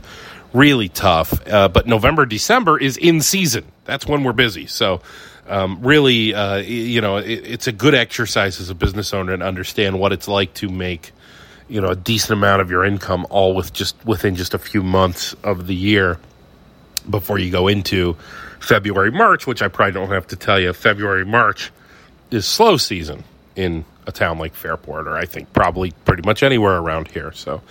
really 0.53 0.89
tough. 0.89 1.47
Uh, 1.47 1.67
but 1.67 1.87
November, 1.87 2.25
December 2.25 2.79
is 2.79 2.97
in 2.97 3.21
season. 3.21 3.65
That's 3.85 4.05
when 4.05 4.23
we're 4.23 4.33
busy. 4.33 4.67
So, 4.67 5.01
um, 5.47 5.79
really, 5.81 6.33
uh, 6.33 6.57
you 6.57 7.01
know, 7.01 7.17
it, 7.17 7.27
it's 7.29 7.67
a 7.67 7.71
good 7.71 7.95
exercise 7.95 8.59
as 8.59 8.69
a 8.69 8.75
business 8.75 9.13
owner 9.13 9.33
and 9.33 9.41
understand 9.41 9.99
what 9.99 10.11
it's 10.11 10.27
like 10.27 10.53
to 10.55 10.69
make, 10.69 11.11
you 11.67 11.81
know, 11.81 11.89
a 11.89 11.95
decent 11.95 12.33
amount 12.33 12.61
of 12.61 12.69
your 12.69 12.85
income 12.85 13.25
all 13.29 13.55
with 13.55 13.73
just 13.73 13.95
within 14.05 14.35
just 14.35 14.53
a 14.53 14.59
few 14.59 14.83
months 14.83 15.35
of 15.43 15.67
the 15.67 15.75
year 15.75 16.19
before 17.09 17.39
you 17.39 17.49
go 17.49 17.67
into 17.67 18.15
February, 18.59 19.11
March, 19.11 19.47
which 19.47 19.61
I 19.61 19.67
probably 19.67 19.93
don't 19.93 20.09
have 20.09 20.27
to 20.27 20.35
tell 20.35 20.59
you. 20.59 20.73
February, 20.73 21.25
March 21.25 21.71
is 22.31 22.45
slow 22.45 22.77
season 22.77 23.23
in 23.55 23.85
a 24.05 24.11
town 24.11 24.37
like 24.37 24.53
Fairport, 24.53 25.07
or 25.07 25.17
I 25.17 25.25
think 25.25 25.51
probably 25.53 25.91
pretty 26.05 26.23
much 26.25 26.43
anywhere 26.43 26.77
around 26.77 27.09
here. 27.09 27.31
So, 27.31 27.61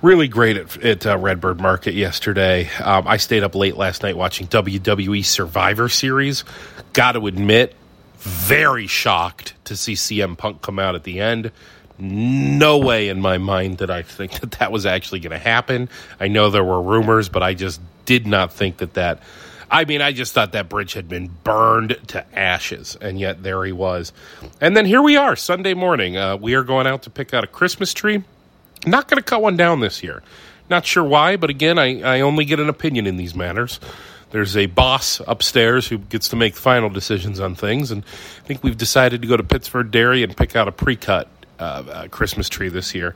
really 0.00 0.28
great 0.28 0.56
at, 0.56 0.84
at 0.84 1.06
uh, 1.06 1.18
Redbird 1.18 1.60
Market 1.60 1.94
yesterday. 1.94 2.68
Um, 2.82 3.06
I 3.06 3.16
stayed 3.16 3.42
up 3.42 3.54
late 3.54 3.76
last 3.76 4.02
night 4.02 4.16
watching 4.16 4.46
WWE 4.48 5.24
Survivor 5.24 5.88
Series. 5.88 6.44
Got 6.92 7.12
to 7.12 7.26
admit, 7.26 7.74
very 8.18 8.86
shocked 8.86 9.54
to 9.64 9.76
see 9.76 9.94
CM 9.94 10.36
Punk 10.36 10.62
come 10.62 10.78
out 10.78 10.94
at 10.94 11.04
the 11.04 11.20
end. 11.20 11.50
No 11.98 12.78
way 12.78 13.08
in 13.08 13.20
my 13.20 13.38
mind 13.38 13.78
did 13.78 13.90
I 13.90 14.02
think 14.02 14.32
that 14.40 14.52
that 14.52 14.72
was 14.72 14.86
actually 14.86 15.20
going 15.20 15.32
to 15.32 15.38
happen. 15.38 15.88
I 16.18 16.28
know 16.28 16.50
there 16.50 16.64
were 16.64 16.82
rumors, 16.82 17.28
but 17.28 17.42
I 17.42 17.54
just 17.54 17.80
did 18.04 18.26
not 18.26 18.52
think 18.52 18.78
that 18.78 18.94
that. 18.94 19.20
I 19.72 19.86
mean, 19.86 20.02
I 20.02 20.12
just 20.12 20.34
thought 20.34 20.52
that 20.52 20.68
bridge 20.68 20.92
had 20.92 21.08
been 21.08 21.28
burned 21.44 21.96
to 22.08 22.38
ashes, 22.38 22.94
and 23.00 23.18
yet 23.18 23.42
there 23.42 23.64
he 23.64 23.72
was. 23.72 24.12
And 24.60 24.76
then 24.76 24.84
here 24.84 25.00
we 25.00 25.16
are, 25.16 25.34
Sunday 25.34 25.72
morning. 25.72 26.18
Uh, 26.18 26.36
we 26.36 26.52
are 26.54 26.62
going 26.62 26.86
out 26.86 27.04
to 27.04 27.10
pick 27.10 27.32
out 27.32 27.42
a 27.42 27.46
Christmas 27.46 27.94
tree. 27.94 28.22
Not 28.86 29.08
going 29.08 29.16
to 29.16 29.24
cut 29.24 29.40
one 29.40 29.56
down 29.56 29.80
this 29.80 30.02
year. 30.02 30.22
Not 30.68 30.84
sure 30.84 31.02
why, 31.02 31.38
but 31.38 31.48
again, 31.48 31.78
I, 31.78 32.02
I 32.02 32.20
only 32.20 32.44
get 32.44 32.60
an 32.60 32.68
opinion 32.68 33.06
in 33.06 33.16
these 33.16 33.34
matters. 33.34 33.80
There's 34.30 34.58
a 34.58 34.66
boss 34.66 35.22
upstairs 35.26 35.88
who 35.88 35.96
gets 35.96 36.28
to 36.28 36.36
make 36.36 36.54
final 36.54 36.90
decisions 36.90 37.40
on 37.40 37.54
things, 37.54 37.90
and 37.90 38.04
I 38.04 38.46
think 38.46 38.62
we've 38.62 38.76
decided 38.76 39.22
to 39.22 39.28
go 39.28 39.38
to 39.38 39.42
Pittsford 39.42 39.90
Dairy 39.90 40.22
and 40.22 40.36
pick 40.36 40.54
out 40.54 40.68
a 40.68 40.72
pre-cut 40.72 41.28
uh, 41.58 41.62
uh, 41.62 42.08
Christmas 42.08 42.50
tree 42.50 42.68
this 42.68 42.94
year 42.94 43.14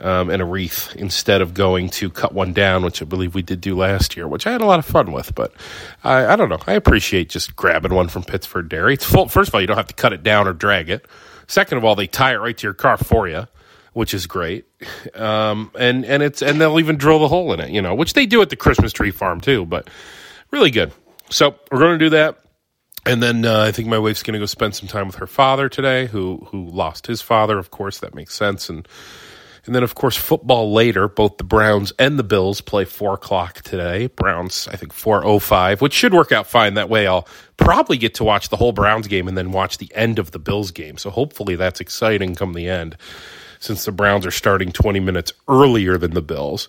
um, 0.00 0.30
and 0.30 0.42
a 0.42 0.44
wreath 0.44 0.94
instead 0.96 1.42
of 1.42 1.54
going 1.54 1.88
to 1.90 2.10
cut 2.10 2.32
one 2.32 2.52
down, 2.52 2.84
which 2.84 3.02
I 3.02 3.04
believe 3.04 3.34
we 3.34 3.42
did 3.42 3.60
do 3.60 3.76
last 3.76 4.16
year, 4.16 4.28
which 4.28 4.46
I 4.46 4.52
had 4.52 4.60
a 4.60 4.66
lot 4.66 4.78
of 4.78 4.86
fun 4.86 5.12
with. 5.12 5.34
But 5.34 5.52
I, 6.04 6.26
I 6.26 6.36
don't 6.36 6.48
know. 6.48 6.60
I 6.66 6.72
appreciate 6.74 7.28
just 7.28 7.56
grabbing 7.56 7.94
one 7.94 8.08
from 8.08 8.22
Pittsford 8.22 8.68
Dairy. 8.68 8.94
It's 8.94 9.04
full. 9.04 9.28
First 9.28 9.48
of 9.48 9.54
all, 9.54 9.60
you 9.60 9.66
don't 9.66 9.76
have 9.76 9.88
to 9.88 9.94
cut 9.94 10.12
it 10.12 10.22
down 10.22 10.48
or 10.48 10.52
drag 10.52 10.90
it. 10.90 11.06
Second 11.46 11.78
of 11.78 11.84
all, 11.84 11.94
they 11.94 12.06
tie 12.06 12.32
it 12.32 12.38
right 12.38 12.56
to 12.56 12.66
your 12.66 12.74
car 12.74 12.96
for 12.96 13.28
you 13.28 13.46
which 13.96 14.12
is 14.12 14.26
great. 14.26 14.66
Um, 15.14 15.70
and 15.78 16.04
and 16.04 16.22
it's 16.22 16.42
and 16.42 16.60
they'll 16.60 16.78
even 16.78 16.98
drill 16.98 17.18
the 17.18 17.28
hole 17.28 17.54
in 17.54 17.60
it, 17.60 17.70
you 17.70 17.80
know, 17.80 17.94
which 17.94 18.12
they 18.12 18.26
do 18.26 18.42
at 18.42 18.50
the 18.50 18.56
Christmas 18.56 18.92
tree 18.92 19.10
farm 19.10 19.40
too. 19.40 19.64
But 19.64 19.88
really 20.50 20.70
good. 20.70 20.92
So 21.30 21.54
we're 21.72 21.78
going 21.78 21.98
to 21.98 22.04
do 22.04 22.10
that, 22.10 22.38
and 23.06 23.22
then 23.22 23.46
uh, 23.46 23.62
I 23.62 23.72
think 23.72 23.88
my 23.88 23.98
wife's 23.98 24.22
going 24.22 24.34
to 24.34 24.38
go 24.38 24.44
spend 24.44 24.74
some 24.74 24.86
time 24.86 25.06
with 25.06 25.16
her 25.16 25.26
father 25.26 25.70
today, 25.70 26.04
who 26.04 26.46
who 26.50 26.68
lost 26.68 27.06
his 27.06 27.22
father. 27.22 27.58
Of 27.58 27.70
course, 27.70 28.00
that 28.00 28.14
makes 28.14 28.34
sense. 28.34 28.68
And 28.68 28.86
and 29.66 29.74
then 29.74 29.82
of 29.82 29.94
course 29.94 30.16
football 30.16 30.72
later. 30.72 31.08
Both 31.08 31.38
the 31.38 31.44
Browns 31.44 31.92
and 31.98 32.18
the 32.18 32.24
Bills 32.24 32.60
play 32.60 32.84
four 32.84 33.14
o'clock 33.14 33.62
today. 33.62 34.06
Browns, 34.06 34.68
I 34.70 34.76
think 34.76 34.92
four 34.92 35.24
oh 35.24 35.38
five, 35.38 35.80
which 35.80 35.92
should 35.92 36.14
work 36.14 36.32
out 36.32 36.46
fine. 36.46 36.74
That 36.74 36.88
way, 36.88 37.06
I'll 37.06 37.28
probably 37.56 37.98
get 37.98 38.14
to 38.14 38.24
watch 38.24 38.48
the 38.48 38.56
whole 38.56 38.72
Browns 38.72 39.08
game 39.08 39.28
and 39.28 39.36
then 39.36 39.52
watch 39.52 39.78
the 39.78 39.92
end 39.94 40.18
of 40.18 40.30
the 40.30 40.38
Bills 40.38 40.70
game. 40.70 40.98
So 40.98 41.10
hopefully 41.10 41.56
that's 41.56 41.80
exciting 41.80 42.34
come 42.34 42.52
the 42.52 42.68
end 42.68 42.96
since 43.58 43.84
the 43.84 43.92
Browns 43.92 44.26
are 44.26 44.30
starting 44.30 44.72
20 44.72 45.00
minutes 45.00 45.32
earlier 45.48 45.98
than 45.98 46.12
the 46.12 46.22
Bills. 46.22 46.68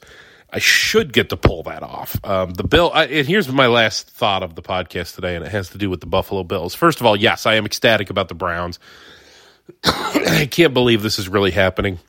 I 0.51 0.60
should 0.60 1.12
get 1.12 1.29
to 1.29 1.38
pull 1.38 1.63
that 1.63 1.83
off. 1.83 2.17
Um, 2.23 2.51
the 2.51 2.63
Bill, 2.63 2.89
I, 2.93 3.05
and 3.05 3.27
here's 3.27 3.51
my 3.51 3.67
last 3.67 4.10
thought 4.10 4.43
of 4.43 4.55
the 4.55 4.62
podcast 4.62 5.15
today, 5.15 5.36
and 5.36 5.45
it 5.45 5.51
has 5.51 5.69
to 5.69 5.77
do 5.77 5.89
with 5.89 5.99
the 5.99 6.05
Buffalo 6.05 6.43
Bills. 6.43 6.73
First 6.73 7.01
of 7.01 7.05
all, 7.05 7.17
yes, 7.17 7.45
I 7.45 7.55
am 7.55 7.65
ecstatic 7.65 8.10
about 8.10 8.29
the 8.29 8.36
Browns. 8.36 8.79
I 9.83 10.47
can't 10.49 10.73
believe 10.73 11.03
this 11.03 11.19
is 11.19 11.27
really 11.27 11.51
happening. 11.51 11.99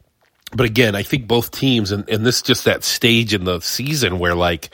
But 0.52 0.66
again, 0.66 0.94
I 0.94 1.02
think 1.02 1.28
both 1.28 1.50
teams, 1.50 1.92
and, 1.92 2.08
and 2.08 2.24
this 2.24 2.42
just 2.42 2.64
that 2.64 2.84
stage 2.84 3.34
in 3.34 3.44
the 3.44 3.60
season 3.60 4.18
where 4.18 4.34
like 4.34 4.70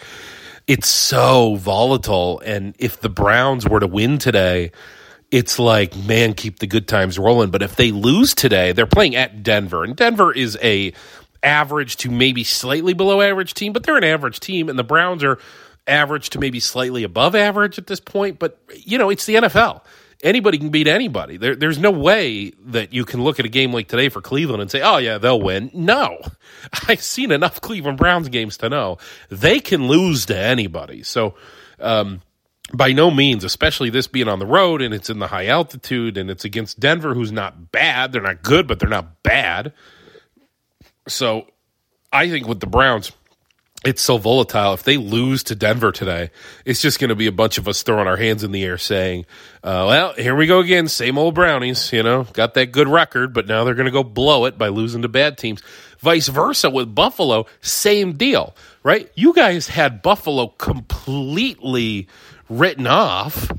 it's 0.67 0.89
so 0.89 1.57
volatile. 1.57 2.41
And 2.41 2.75
if 2.79 3.01
the 3.01 3.09
Browns 3.09 3.69
were 3.69 3.81
to 3.81 3.87
win 3.87 4.19
today, 4.19 4.73
it's 5.31 5.59
like, 5.59 5.97
man, 5.97 6.35
keep 6.35 6.61
the 6.61 6.67
good 6.67 6.89
times 6.89 7.19
rolling. 7.19 7.51
But 7.51 7.63
if 7.63 7.77
they 7.77 7.91
lose 7.91 8.35
today, 8.35 8.73
they're 8.73 8.87
playing 8.87 9.17
at 9.17 9.43
Denver, 9.43 9.85
and 9.85 9.97
Denver 9.97 10.33
is 10.33 10.57
a 10.63 10.93
average 11.43 11.97
to 11.97 12.11
maybe 12.11 12.45
slightly 12.45 12.95
below 12.95 13.21
average 13.21 13.53
team, 13.53 13.73
but 13.73 13.83
they're 13.83 13.97
an 13.97 14.05
average 14.05 14.41
team, 14.41 14.69
and 14.69 14.79
the 14.79 14.85
Browns 14.85 15.23
are 15.23 15.39
average 15.87 16.31
to 16.31 16.39
maybe 16.39 16.61
slightly 16.61 17.03
above 17.03 17.35
average 17.35 17.79
at 17.79 17.87
this 17.87 18.01
point. 18.01 18.39
But 18.39 18.59
you 18.75 18.97
know, 18.97 19.11
it's 19.11 19.27
the 19.27 19.35
NFL. 19.35 19.83
Anybody 20.25 20.57
can 20.59 20.71
beat 20.71 20.89
anybody. 20.89 21.37
There, 21.37 21.55
there's 21.55 21.79
no 21.79 21.91
way 21.91 22.51
that 22.65 22.95
you 22.95 23.05
can 23.05 23.23
look 23.23 23.39
at 23.39 23.45
a 23.45 23.49
game 23.51 23.73
like 23.73 23.89
today 23.89 24.09
for 24.09 24.23
Cleveland 24.23 24.63
and 24.63 24.71
say, 24.71 24.81
"Oh 24.81 24.97
yeah, 24.97 25.19
they'll 25.19 25.41
win." 25.41 25.71
No, 25.75 26.19
I've 26.89 27.03
seen 27.03 27.31
enough 27.31 27.61
Cleveland 27.61 27.99
Browns 27.99 28.29
games 28.31 28.57
to 28.59 28.71
know 28.71 28.99
they 29.29 29.61
can 29.61 29.87
lose 29.87 30.27
to 30.27 30.37
anybody. 30.37 31.03
So. 31.03 31.35
Um, 31.79 32.23
by 32.73 32.93
no 32.93 33.11
means, 33.11 33.45
especially 33.45 33.91
this 33.91 34.07
being 34.07 34.27
on 34.27 34.39
the 34.39 34.47
road 34.47 34.81
and 34.81 34.95
it's 34.95 35.11
in 35.11 35.19
the 35.19 35.27
high 35.27 35.49
altitude 35.49 36.17
and 36.17 36.31
it's 36.31 36.47
against 36.47 36.81
Denver, 36.81 37.13
who's 37.13 37.31
not 37.31 37.71
bad. 37.71 38.11
They're 38.11 38.23
not 38.23 38.43
good, 38.43 38.67
but 38.67 38.81
they're 38.81 38.89
not 38.89 39.23
bad. 39.23 39.75
So 41.07 41.47
I 42.11 42.31
think 42.31 42.49
with 42.49 42.61
the 42.61 42.67
Browns, 42.67 43.13
it's 43.85 44.03
so 44.03 44.17
volatile. 44.17 44.73
If 44.73 44.83
they 44.83 44.97
lose 44.97 45.45
to 45.45 45.55
Denver 45.55 45.93
today, 45.93 46.31
it's 46.65 46.81
just 46.81 46.99
going 46.99 47.11
to 47.11 47.15
be 47.15 47.27
a 47.27 47.33
bunch 47.33 47.59
of 47.59 47.69
us 47.69 47.83
throwing 47.83 48.09
our 48.09 48.17
hands 48.17 48.43
in 48.43 48.51
the 48.51 48.65
air 48.65 48.79
saying, 48.79 49.27
uh, 49.63 49.85
well, 49.89 50.13
here 50.15 50.35
we 50.35 50.47
go 50.47 50.61
again. 50.61 50.89
Same 50.89 51.19
old 51.19 51.35
Brownies, 51.35 51.93
you 51.93 52.03
know, 52.03 52.25
got 52.33 52.55
that 52.55 52.73
good 52.73 52.89
record, 52.89 53.35
but 53.35 53.47
now 53.47 53.65
they're 53.65 53.75
going 53.75 53.87
to 53.87 53.93
go 53.93 54.03
blow 54.03 54.47
it 54.47 54.57
by 54.57 54.69
losing 54.69 55.03
to 55.03 55.09
bad 55.09 55.37
teams. 55.37 55.63
Vice 55.99 56.29
versa 56.29 56.71
with 56.71 56.95
Buffalo, 56.95 57.47
same 57.61 58.15
deal, 58.15 58.55
right? 58.83 59.11
You 59.15 59.33
guys 59.33 59.69
had 59.69 60.03
Buffalo 60.03 60.49
completely 60.49 62.09
written 62.49 62.87
off. 62.87 63.51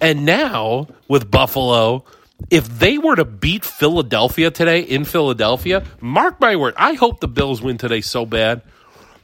And 0.00 0.24
now 0.24 0.88
with 1.08 1.30
Buffalo, 1.30 2.04
if 2.50 2.66
they 2.78 2.96
were 2.96 3.16
to 3.16 3.24
beat 3.24 3.64
Philadelphia 3.64 4.50
today 4.50 4.80
in 4.80 5.04
Philadelphia, 5.04 5.84
mark 6.00 6.40
my 6.40 6.56
word, 6.56 6.74
I 6.76 6.94
hope 6.94 7.20
the 7.20 7.28
Bills 7.28 7.60
win 7.60 7.76
today 7.76 8.00
so 8.00 8.24
bad. 8.24 8.62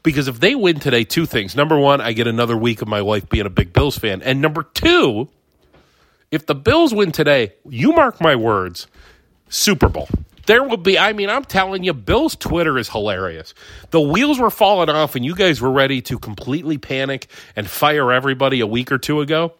Because 0.07 0.29
if 0.29 0.38
they 0.38 0.55
win 0.55 0.79
today, 0.79 1.03
two 1.03 1.27
things. 1.27 1.57
Number 1.57 1.77
one, 1.77 2.01
I 2.01 2.12
get 2.12 2.29
another 2.29 2.57
week 2.57 2.81
of 2.81 2.87
my 2.87 3.03
wife 3.03 3.29
being 3.29 3.45
a 3.45 3.51
big 3.51 3.73
Bills 3.73 3.99
fan. 3.99 4.23
And 4.23 4.40
number 4.40 4.62
two, 4.62 5.29
if 6.31 6.47
the 6.47 6.55
Bills 6.55 6.95
win 6.95 7.11
today, 7.11 7.55
you 7.69 7.90
mark 7.90 8.21
my 8.21 8.37
words, 8.37 8.87
Super 9.49 9.88
Bowl. 9.88 10.09
There 10.47 10.62
will 10.62 10.77
be, 10.77 10.97
I 10.97 11.12
mean, 11.12 11.29
I'm 11.29 11.45
telling 11.45 11.83
you, 11.83 11.92
Bill's 11.92 12.37
Twitter 12.37 12.79
is 12.79 12.88
hilarious. 12.88 13.53
The 13.90 14.01
wheels 14.01 14.38
were 14.38 14.49
falling 14.49 14.90
off, 14.90 15.16
and 15.16 15.25
you 15.25 15.35
guys 15.35 15.61
were 15.61 15.73
ready 15.73 16.01
to 16.03 16.21
completely 16.21 16.79
panic 16.79 17.27
and 17.57 17.69
fire 17.69 18.12
everybody 18.12 18.61
a 18.61 18.66
week 18.69 18.92
or 18.92 18.99
two 18.99 19.21
ago. 19.21 19.55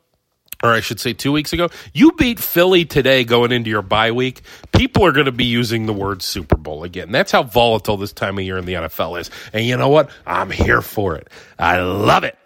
Or 0.63 0.73
I 0.73 0.81
should 0.81 1.01
say 1.01 1.13
two 1.13 1.33
weeks 1.33 1.53
ago, 1.53 1.69
you 1.93 2.13
beat 2.13 2.39
Philly 2.39 2.85
today 2.85 3.25
going 3.25 3.53
into 3.53 3.71
your 3.71 3.83
bye 3.83 4.13
week. 4.13 4.43
People 4.73 5.05
are 5.05 5.13
going 5.13 5.27
to 5.27 5.33
be 5.33 5.45
using 5.45 5.87
the 5.87 5.93
word 5.93 6.23
Super 6.23 6.57
Bowl 6.57 6.85
again. 6.85 7.13
That's 7.13 7.33
how 7.33 7.43
volatile 7.43 7.97
this 7.97 8.13
time 8.13 8.39
of 8.39 8.45
year 8.45 8.59
in 8.59 8.65
the 8.65 8.75
NFL 8.75 9.21
is. 9.21 9.31
And 9.53 9.65
you 9.65 9.77
know 9.77 9.89
what? 9.89 10.11
I'm 10.27 10.51
here 10.51 10.83
for 10.83 11.17
it. 11.17 11.29
I 11.59 11.81
love 11.81 12.25
it. 12.25 12.39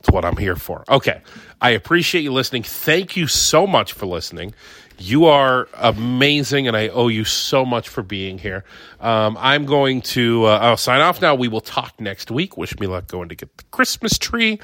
It's 0.00 0.10
what 0.10 0.24
I'm 0.24 0.36
here 0.36 0.56
for. 0.56 0.84
Okay. 0.88 1.20
I 1.60 1.70
appreciate 1.70 2.22
you 2.22 2.32
listening. 2.32 2.62
Thank 2.62 3.16
you 3.16 3.26
so 3.26 3.66
much 3.66 3.92
for 3.92 4.06
listening. 4.06 4.54
You 4.98 5.26
are 5.26 5.68
amazing, 5.74 6.68
and 6.68 6.76
I 6.76 6.88
owe 6.88 7.08
you 7.08 7.24
so 7.24 7.64
much 7.64 7.88
for 7.88 8.02
being 8.02 8.36
here. 8.36 8.64
Um, 9.00 9.36
I'm 9.40 9.64
going 9.64 10.02
to 10.02 10.44
uh, 10.44 10.58
I'll 10.58 10.76
sign 10.76 11.00
off 11.00 11.22
now. 11.22 11.34
We 11.34 11.48
will 11.48 11.62
talk 11.62 11.98
next 11.98 12.30
week. 12.30 12.58
Wish 12.58 12.78
me 12.78 12.86
luck 12.86 13.06
going 13.06 13.30
to 13.30 13.34
get 13.34 13.56
the 13.56 13.64
Christmas 13.70 14.18
tree. 14.18 14.60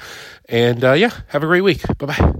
And 0.47 0.83
uh, 0.83 0.93
yeah, 0.93 1.11
have 1.29 1.43
a 1.43 1.47
great 1.47 1.61
week. 1.61 1.81
Bye 1.97 2.05
bye. 2.05 2.33